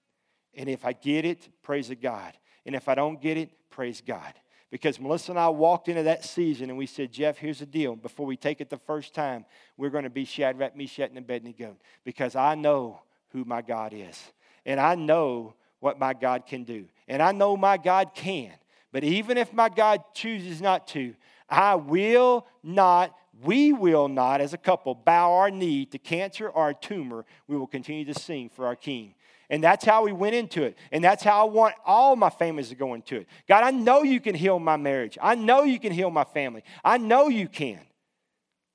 And 0.54 0.68
if 0.68 0.84
I 0.84 0.92
get 0.92 1.24
it, 1.24 1.48
praise 1.62 1.92
God. 2.00 2.32
And 2.64 2.74
if 2.74 2.88
I 2.88 2.94
don't 2.94 3.20
get 3.20 3.36
it, 3.36 3.50
praise 3.68 4.00
God. 4.00 4.32
Because 4.70 5.00
Melissa 5.00 5.32
and 5.32 5.38
I 5.38 5.48
walked 5.48 5.88
into 5.88 6.04
that 6.04 6.24
season 6.24 6.70
and 6.70 6.78
we 6.78 6.86
said, 6.86 7.12
Jeff, 7.12 7.38
here's 7.38 7.58
the 7.58 7.66
deal. 7.66 7.96
Before 7.96 8.24
we 8.24 8.36
take 8.36 8.60
it 8.60 8.70
the 8.70 8.76
first 8.76 9.14
time, 9.14 9.44
we're 9.76 9.90
going 9.90 10.04
to 10.04 10.10
be 10.10 10.24
Shadrach, 10.24 10.76
Meshach, 10.76 11.10
and 11.10 11.18
Abednego. 11.18 11.76
Because 12.04 12.36
I 12.36 12.54
know 12.54 13.00
who 13.30 13.44
my 13.44 13.62
God 13.62 13.92
is. 13.92 14.22
And 14.64 14.78
I 14.78 14.94
know 14.94 15.54
what 15.80 15.98
my 15.98 16.14
God 16.14 16.46
can 16.46 16.62
do. 16.62 16.86
And 17.08 17.20
I 17.20 17.32
know 17.32 17.56
my 17.56 17.78
God 17.78 18.12
can. 18.14 18.52
But 18.92 19.02
even 19.02 19.38
if 19.38 19.52
my 19.52 19.68
God 19.68 20.02
chooses 20.14 20.60
not 20.60 20.86
to, 20.88 21.14
I 21.48 21.74
will 21.74 22.46
not, 22.62 23.16
we 23.42 23.72
will 23.72 24.08
not, 24.08 24.40
as 24.40 24.52
a 24.52 24.58
couple, 24.58 24.94
bow 24.94 25.32
our 25.32 25.50
knee 25.50 25.84
to 25.86 25.98
cancer 25.98 26.48
or 26.48 26.70
a 26.70 26.74
tumor. 26.74 27.24
We 27.48 27.56
will 27.56 27.66
continue 27.66 28.04
to 28.04 28.14
sing 28.14 28.48
for 28.48 28.66
our 28.66 28.76
King. 28.76 29.14
And 29.50 29.62
that's 29.62 29.84
how 29.84 30.04
we 30.04 30.12
went 30.12 30.36
into 30.36 30.62
it. 30.62 30.78
And 30.92 31.02
that's 31.02 31.24
how 31.24 31.46
I 31.46 31.50
want 31.50 31.74
all 31.84 32.14
my 32.14 32.30
families 32.30 32.68
to 32.68 32.76
go 32.76 32.94
into 32.94 33.16
it. 33.16 33.26
God, 33.48 33.64
I 33.64 33.72
know 33.72 34.04
you 34.04 34.20
can 34.20 34.36
heal 34.36 34.60
my 34.60 34.76
marriage. 34.76 35.18
I 35.20 35.34
know 35.34 35.64
you 35.64 35.80
can 35.80 35.92
heal 35.92 36.08
my 36.08 36.22
family. 36.22 36.62
I 36.84 36.98
know 36.98 37.28
you 37.28 37.48
can. 37.48 37.80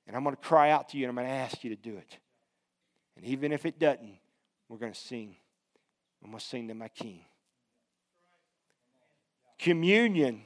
And 0.06 0.14
I'm 0.14 0.22
going 0.22 0.36
to 0.36 0.42
cry 0.42 0.70
out 0.70 0.90
to 0.90 0.98
you 0.98 1.04
and 1.04 1.10
I'm 1.10 1.16
going 1.16 1.26
to 1.26 1.32
ask 1.32 1.64
you 1.64 1.70
to 1.70 1.76
do 1.76 1.96
it. 1.96 2.18
And 3.16 3.24
even 3.24 3.52
if 3.52 3.64
it 3.64 3.78
doesn't, 3.78 4.18
we're 4.68 4.76
going 4.76 4.92
to 4.92 5.00
sing. 5.00 5.34
I'm 6.22 6.30
going 6.30 6.40
to 6.40 6.44
sing 6.44 6.68
to 6.68 6.74
my 6.74 6.88
King. 6.88 7.20
Communion 9.58 10.42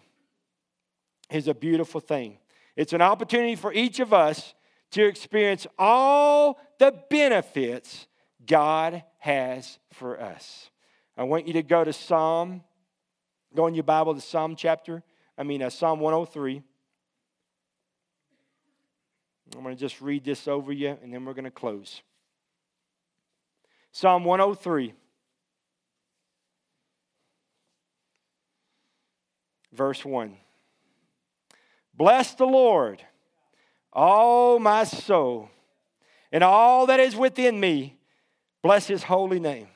is 1.28 1.48
a 1.48 1.54
beautiful 1.54 2.00
thing. 2.00 2.38
It's 2.76 2.92
an 2.92 3.02
opportunity 3.02 3.56
for 3.56 3.72
each 3.72 3.98
of 3.98 4.14
us 4.14 4.54
to 4.92 5.04
experience 5.04 5.66
all 5.76 6.60
the 6.78 6.94
benefits 7.10 8.06
God 8.46 9.02
has 9.20 9.78
for 9.92 10.20
us. 10.20 10.70
I 11.16 11.22
want 11.22 11.46
you 11.46 11.52
to 11.54 11.62
go 11.62 11.84
to 11.84 11.92
Psalm, 11.92 12.62
go 13.54 13.66
in 13.66 13.74
your 13.74 13.84
Bible 13.84 14.14
to 14.14 14.20
Psalm 14.20 14.56
chapter, 14.56 15.02
I 15.38 15.42
mean, 15.42 15.62
uh, 15.62 15.70
Psalm 15.70 16.00
103. 16.00 16.62
I'm 19.56 19.62
going 19.62 19.74
to 19.74 19.80
just 19.80 20.00
read 20.00 20.24
this 20.24 20.46
over 20.46 20.72
you 20.72 20.96
and 21.02 21.12
then 21.12 21.24
we're 21.24 21.34
going 21.34 21.44
to 21.44 21.50
close. 21.50 22.02
Psalm 23.92 24.24
103. 24.24 24.94
verse 29.72 30.04
1. 30.04 30.36
Bless 31.94 32.34
the 32.34 32.46
Lord, 32.46 33.02
all 33.92 34.58
my 34.58 34.84
soul, 34.84 35.50
and 36.32 36.42
all 36.42 36.86
that 36.86 37.00
is 37.00 37.16
within 37.16 37.58
me. 37.60 37.98
Bless 38.62 38.86
his 38.86 39.02
holy 39.02 39.40
name. 39.40 39.68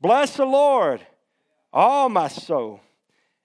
Bless 0.00 0.36
the 0.36 0.44
Lord, 0.44 1.04
all 1.72 2.08
my 2.08 2.28
soul, 2.28 2.80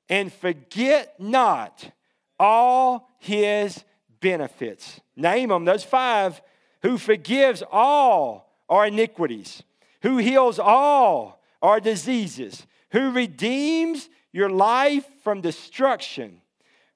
and 0.10 0.32
forget 0.32 1.20
not 1.20 1.92
all 2.40 3.10
his 3.20 3.84
benefits. 4.20 5.00
Name 5.16 5.50
them, 5.50 5.66
those 5.66 5.84
five 5.84 6.42
who 6.82 6.98
forgives 6.98 7.64
all 7.72 8.54
our 8.70 8.88
iniquities, 8.88 9.64
who 10.02 10.18
heals 10.18 10.60
all 10.60 11.42
our 11.62 11.80
diseases, 11.80 12.66
who 12.92 13.12
redeems 13.12 14.10
your 14.32 14.50
life 14.50 15.06
from 15.24 15.42
destruction, 15.42 16.42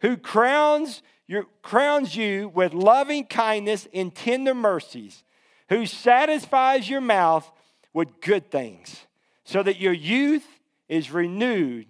who 0.01 0.17
crowns, 0.17 1.01
your, 1.27 1.45
crowns 1.61 2.15
you 2.15 2.49
with 2.49 2.73
loving 2.73 3.25
kindness 3.25 3.87
and 3.93 4.13
tender 4.13 4.53
mercies, 4.53 5.23
who 5.69 5.85
satisfies 5.85 6.89
your 6.89 7.01
mouth 7.01 7.49
with 7.93 8.21
good 8.21 8.51
things, 8.51 9.05
so 9.43 9.63
that 9.63 9.79
your 9.79 9.93
youth 9.93 10.45
is 10.87 11.11
renewed 11.11 11.87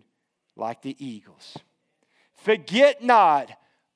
like 0.56 0.82
the 0.82 0.96
eagles. 1.04 1.58
Forget 2.36 3.04
not 3.04 3.50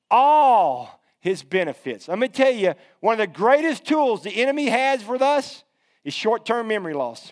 all 0.09 1.01
his 1.19 1.43
benefits. 1.43 2.07
Let 2.07 2.19
me 2.19 2.27
tell 2.27 2.51
you, 2.51 2.73
one 2.99 3.13
of 3.13 3.19
the 3.19 3.27
greatest 3.27 3.85
tools 3.85 4.23
the 4.23 4.41
enemy 4.41 4.67
has 4.67 5.01
for 5.01 5.21
us 5.21 5.63
is 6.03 6.13
short 6.13 6.45
term 6.45 6.67
memory 6.67 6.93
loss. 6.93 7.31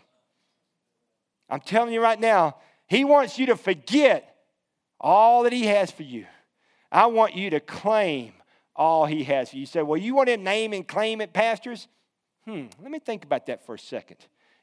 I'm 1.49 1.59
telling 1.59 1.93
you 1.93 2.01
right 2.01 2.19
now, 2.19 2.57
he 2.87 3.03
wants 3.03 3.37
you 3.37 3.47
to 3.47 3.55
forget 3.55 4.35
all 4.99 5.43
that 5.43 5.53
He 5.53 5.65
has 5.67 5.91
for 5.91 6.03
you. 6.03 6.25
I 6.91 7.05
want 7.05 7.35
you 7.35 7.51
to 7.51 7.59
claim 7.59 8.33
all 8.75 9.05
He 9.05 9.23
has. 9.25 9.51
For 9.51 9.57
you 9.57 9.65
say, 9.65 9.81
Well, 9.81 9.99
you 9.99 10.15
want 10.15 10.29
to 10.29 10.37
name 10.37 10.73
and 10.73 10.87
claim 10.87 11.21
it, 11.21 11.31
pastors? 11.31 11.87
Hmm, 12.45 12.65
let 12.81 12.91
me 12.91 12.99
think 12.99 13.23
about 13.23 13.45
that 13.47 13.65
for 13.65 13.75
a 13.75 13.79
second. 13.79 14.17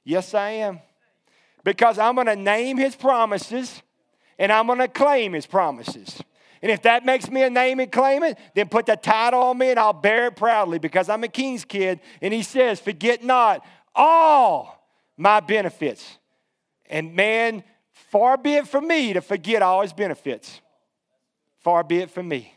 Yes, 0.05 0.35
I 0.35 0.51
am. 0.51 0.81
Because 1.65 1.99
I'm 1.99 2.15
going 2.15 2.27
to 2.29 2.37
name 2.37 2.77
His 2.77 2.97
promises 2.97 3.83
and 4.39 4.53
I'm 4.53 4.67
going 4.67 4.79
to 4.79 4.89
claim 4.89 5.33
His 5.33 5.47
promises. 5.47 6.21
And 6.62 6.71
if 6.71 6.83
that 6.83 7.05
makes 7.05 7.31
me 7.31 7.43
a 7.43 7.51
name 7.51 7.81
and 7.81 7.93
claim 7.93 8.23
it, 8.23 8.39
then 8.55 8.69
put 8.69 8.87
the 8.87 8.97
title 8.97 9.43
on 9.43 9.59
me 9.59 9.71
and 9.71 9.79
I'll 9.79 9.93
bear 9.93 10.27
it 10.27 10.37
proudly 10.37 10.79
because 10.79 11.09
I'm 11.09 11.23
a 11.25 11.29
king's 11.29 11.65
kid. 11.65 12.01
And 12.23 12.33
he 12.33 12.43
says, 12.43 12.81
Forget 12.81 13.23
not 13.23 13.65
all 13.95 14.89
my 15.17 15.41
benefits. 15.41 16.19
And 16.89 17.15
man, 17.15 17.62
far 17.93 18.37
be 18.37 18.55
it 18.55 18.69
from 18.69 18.87
me 18.87 19.12
to 19.12 19.21
forget 19.21 19.62
all 19.62 19.83
his 19.83 19.93
benefits. 19.93 20.61
Far 21.61 21.85
be 21.85 21.99
it 21.99 22.11
from 22.11 22.29
me. 22.29 22.55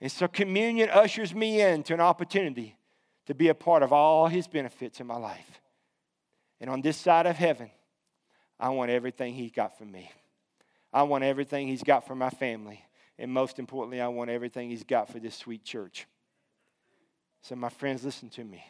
And 0.00 0.10
so 0.10 0.28
communion 0.28 0.90
ushers 0.90 1.34
me 1.34 1.60
into 1.60 1.94
an 1.94 2.00
opportunity 2.00 2.76
to 3.26 3.34
be 3.34 3.48
a 3.48 3.54
part 3.54 3.82
of 3.82 3.92
all 3.92 4.28
his 4.28 4.46
benefits 4.46 5.00
in 5.00 5.06
my 5.06 5.16
life. 5.16 5.60
And 6.60 6.70
on 6.70 6.80
this 6.80 6.96
side 6.96 7.26
of 7.26 7.36
heaven, 7.36 7.70
I 8.58 8.70
want 8.70 8.90
everything 8.90 9.34
he's 9.34 9.52
got 9.52 9.76
for 9.76 9.84
me. 9.84 10.10
I 10.92 11.02
want 11.02 11.24
everything 11.24 11.68
he's 11.68 11.82
got 11.82 12.06
for 12.06 12.14
my 12.14 12.30
family. 12.30 12.82
And 13.18 13.30
most 13.30 13.58
importantly, 13.58 14.00
I 14.00 14.08
want 14.08 14.30
everything 14.30 14.70
he's 14.70 14.84
got 14.84 15.10
for 15.10 15.18
this 15.18 15.34
sweet 15.34 15.64
church. 15.64 16.06
So, 17.42 17.54
my 17.54 17.68
friends, 17.68 18.04
listen 18.04 18.28
to 18.30 18.44
me. 18.44 18.64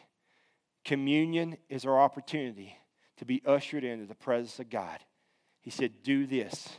Communion 0.83 1.57
is 1.69 1.85
our 1.85 1.99
opportunity 1.99 2.77
to 3.17 3.25
be 3.25 3.41
ushered 3.45 3.83
into 3.83 4.05
the 4.05 4.15
presence 4.15 4.59
of 4.59 4.69
God. 4.69 4.99
He 5.61 5.69
said, 5.69 6.03
Do 6.03 6.25
this, 6.25 6.69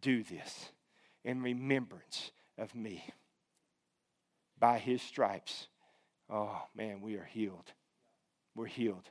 do 0.00 0.22
this 0.22 0.70
in 1.24 1.42
remembrance 1.42 2.30
of 2.56 2.74
me. 2.74 3.04
By 4.58 4.78
his 4.78 5.02
stripes, 5.02 5.68
oh 6.30 6.62
man, 6.74 7.00
we 7.00 7.16
are 7.16 7.24
healed. 7.24 7.72
We're 8.54 8.66
healed, 8.66 9.08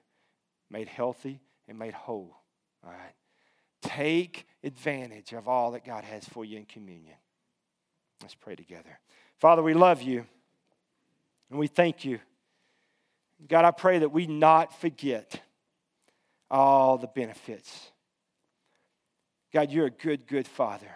made 0.69 0.88
healthy, 0.88 1.41
and 1.67 1.78
made 1.78 1.93
whole. 1.93 2.36
All 2.84 2.91
right. 2.91 3.13
Take 3.82 4.47
advantage 4.63 5.34
of 5.34 5.47
all 5.47 5.71
that 5.71 5.86
God 5.86 6.04
has 6.06 6.26
for 6.26 6.45
you 6.45 6.58
in 6.58 6.65
communion. 6.65 7.15
Let's 8.21 8.36
pray 8.36 8.56
together. 8.56 8.99
Father, 9.38 9.62
we 9.62 9.73
love 9.73 10.02
you 10.02 10.26
and 11.49 11.60
we 11.60 11.67
thank 11.67 12.06
you. 12.06 12.19
God, 13.47 13.65
I 13.65 13.71
pray 13.71 13.99
that 13.99 14.10
we 14.10 14.26
not 14.26 14.80
forget 14.80 15.41
all 16.49 16.97
the 16.97 17.08
benefits. 17.08 17.91
God, 19.52 19.71
you're 19.71 19.88
a 19.88 19.91
good, 19.91 20.26
good 20.28 20.47
Father. 20.47 20.89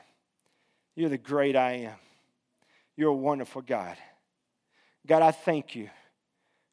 You're 0.95 1.10
the 1.10 1.17
great 1.17 1.56
I 1.56 1.73
am. 1.73 1.95
You're 2.95 3.10
a 3.10 3.15
wonderful 3.15 3.62
God. 3.62 3.97
God, 5.06 5.21
I 5.21 5.32
thank 5.32 5.75
you 5.75 5.89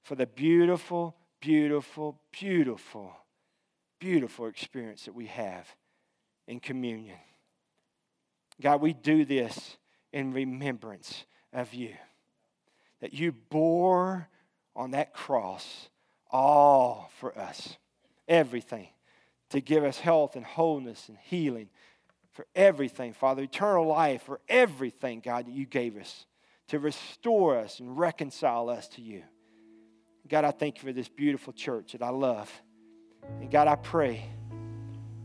for 0.04 0.14
the 0.14 0.26
beautiful, 0.26 1.16
beautiful, 1.40 2.20
beautiful, 2.30 3.16
beautiful 3.98 4.46
experience 4.46 5.06
that 5.06 5.14
we 5.14 5.26
have 5.26 5.66
in 6.46 6.60
communion. 6.60 7.18
God, 8.60 8.80
we 8.80 8.92
do 8.92 9.24
this 9.24 9.76
in 10.12 10.32
remembrance 10.32 11.24
of 11.52 11.74
you. 11.74 11.94
That 13.00 13.14
you 13.14 13.32
bore 13.32 14.28
on 14.76 14.92
that 14.92 15.12
cross 15.12 15.88
all 16.30 17.10
for 17.18 17.36
us, 17.38 17.76
everything, 18.28 18.88
to 19.50 19.60
give 19.60 19.84
us 19.84 19.98
health 19.98 20.36
and 20.36 20.44
wholeness 20.44 21.08
and 21.08 21.18
healing, 21.22 21.68
for 22.32 22.46
everything, 22.54 23.12
Father, 23.12 23.42
eternal 23.42 23.86
life, 23.86 24.22
for 24.22 24.40
everything, 24.48 25.20
God, 25.20 25.46
that 25.46 25.54
you 25.54 25.66
gave 25.66 25.96
us 25.96 26.26
to 26.68 26.78
restore 26.78 27.56
us 27.56 27.78
and 27.78 27.96
reconcile 27.96 28.68
us 28.68 28.88
to 28.88 29.02
you. 29.02 29.22
God, 30.28 30.44
I 30.44 30.50
thank 30.50 30.76
you 30.76 30.88
for 30.88 30.92
this 30.92 31.08
beautiful 31.08 31.52
church 31.52 31.92
that 31.92 32.02
I 32.02 32.08
love. 32.08 32.50
And 33.40 33.50
God, 33.50 33.68
I 33.68 33.76
pray 33.76 34.24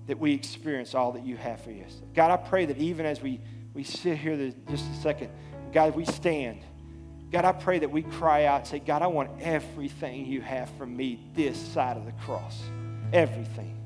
that 0.08 0.20
we 0.20 0.34
experience 0.34 0.96
all 0.96 1.12
that 1.14 1.26
you 1.26 1.38
have 1.38 1.62
for 1.62 1.72
us. 1.72 2.02
God, 2.14 2.32
I 2.32 2.38
pray 2.38 2.66
that 2.66 2.78
even 2.78 3.06
as 3.06 3.22
we 3.22 3.40
we 3.74 3.84
sit 3.84 4.18
here 4.18 4.52
just 4.70 4.90
a 4.92 4.94
second. 4.96 5.30
God, 5.72 5.96
we 5.96 6.06
stand. 6.06 6.62
God, 7.32 7.46
I 7.46 7.52
pray 7.52 7.80
that 7.80 7.92
we 7.92 8.02
cry 8.02 8.46
out 8.46 8.62
and 8.62 8.68
say, 8.68 8.80
God, 8.80 9.02
I 9.02 9.08
want 9.08 9.30
everything 9.42 10.26
you 10.26 10.42
have 10.42 10.70
for 10.78 10.86
me 10.86 11.20
this 11.36 11.58
side 11.58 11.96
of 11.96 12.06
the 12.06 12.12
cross. 12.24 12.62
Everything. 13.14 13.78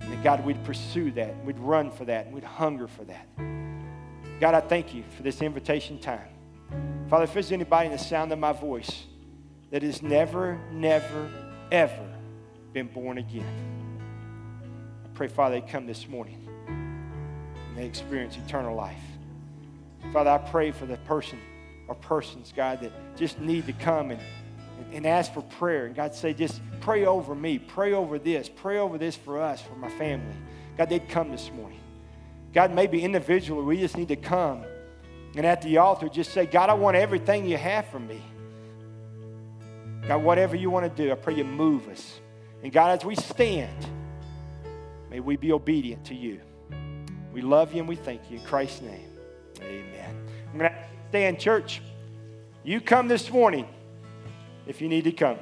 And 0.00 0.22
God, 0.24 0.44
we'd 0.44 0.62
pursue 0.64 1.10
that. 1.12 1.44
We'd 1.44 1.58
run 1.58 1.90
for 1.90 2.06
that. 2.06 2.30
We'd 2.32 2.44
hunger 2.44 2.88
for 2.88 3.04
that. 3.04 3.28
God, 4.40 4.54
I 4.54 4.60
thank 4.60 4.94
you 4.94 5.04
for 5.16 5.22
this 5.22 5.42
invitation 5.42 5.98
time. 5.98 6.28
Father, 7.08 7.24
if 7.24 7.34
there's 7.34 7.52
anybody 7.52 7.86
in 7.86 7.92
the 7.92 7.98
sound 7.98 8.32
of 8.32 8.38
my 8.38 8.52
voice 8.52 9.04
that 9.74 9.82
has 9.82 10.02
never, 10.02 10.56
never, 10.70 11.28
ever 11.72 12.06
been 12.72 12.86
born 12.86 13.18
again, 13.18 13.44
I 15.04 15.08
pray, 15.14 15.26
Father, 15.26 15.60
they 15.60 15.66
come 15.66 15.84
this 15.84 16.06
morning 16.06 16.46
and 16.68 17.76
they 17.76 17.84
experience 17.84 18.36
eternal 18.36 18.76
life. 18.76 19.02
Father, 20.12 20.30
I 20.30 20.38
pray 20.38 20.70
for 20.70 20.86
the 20.86 20.96
person 20.98 21.40
or 21.88 21.96
persons, 21.96 22.52
God, 22.54 22.82
that 22.82 22.92
just 23.16 23.40
need 23.40 23.66
to 23.66 23.72
come 23.72 24.12
and, 24.12 24.20
and, 24.92 25.04
ask 25.04 25.34
for 25.34 25.42
prayer. 25.42 25.86
And 25.86 25.96
God 25.96 26.14
say, 26.14 26.34
just 26.34 26.60
pray 26.80 27.04
over 27.04 27.34
me, 27.34 27.58
pray 27.58 27.94
over 27.94 28.16
this, 28.16 28.48
pray 28.48 28.78
over 28.78 28.96
this 28.96 29.16
for 29.16 29.42
us, 29.42 29.60
for 29.60 29.74
my 29.74 29.90
family. 29.98 30.36
God, 30.78 30.88
they'd 30.88 31.08
come 31.08 31.32
this 31.32 31.50
morning. 31.50 31.80
God, 32.52 32.72
maybe 32.72 33.02
individually, 33.02 33.64
we 33.64 33.78
just 33.78 33.96
need 33.96 34.06
to 34.06 34.16
come 34.16 34.62
and 35.34 35.44
at 35.44 35.62
the 35.62 35.78
altar 35.78 36.08
just 36.08 36.32
say, 36.32 36.46
God, 36.46 36.70
I 36.70 36.74
want 36.74 36.96
everything 36.96 37.44
you 37.44 37.56
have 37.56 37.88
for 37.88 37.98
me. 37.98 38.22
God, 40.06 40.22
whatever 40.22 40.54
you 40.54 40.70
want 40.70 40.84
to 40.84 41.02
do, 41.02 41.10
I 41.10 41.14
pray 41.14 41.34
you 41.34 41.44
move 41.44 41.88
us. 41.88 42.20
And 42.62 42.72
God, 42.72 42.98
as 42.98 43.04
we 43.04 43.14
stand, 43.14 43.86
may 45.10 45.20
we 45.20 45.36
be 45.36 45.52
obedient 45.52 46.04
to 46.06 46.14
you. 46.14 46.40
We 47.32 47.40
love 47.40 47.72
you 47.72 47.80
and 47.80 47.88
we 47.88 47.96
thank 47.96 48.30
you. 48.30 48.38
In 48.38 48.44
Christ's 48.44 48.82
name, 48.82 49.08
amen. 49.60 50.28
I'm 50.52 50.58
going 50.58 50.70
to 50.70 50.78
stand, 51.08 51.40
church. 51.40 51.80
You 52.62 52.80
come 52.80 53.08
this 53.08 53.30
morning 53.30 53.66
if 54.66 54.80
you 54.80 54.88
need 54.88 55.04
to 55.04 55.12
come. 55.12 55.38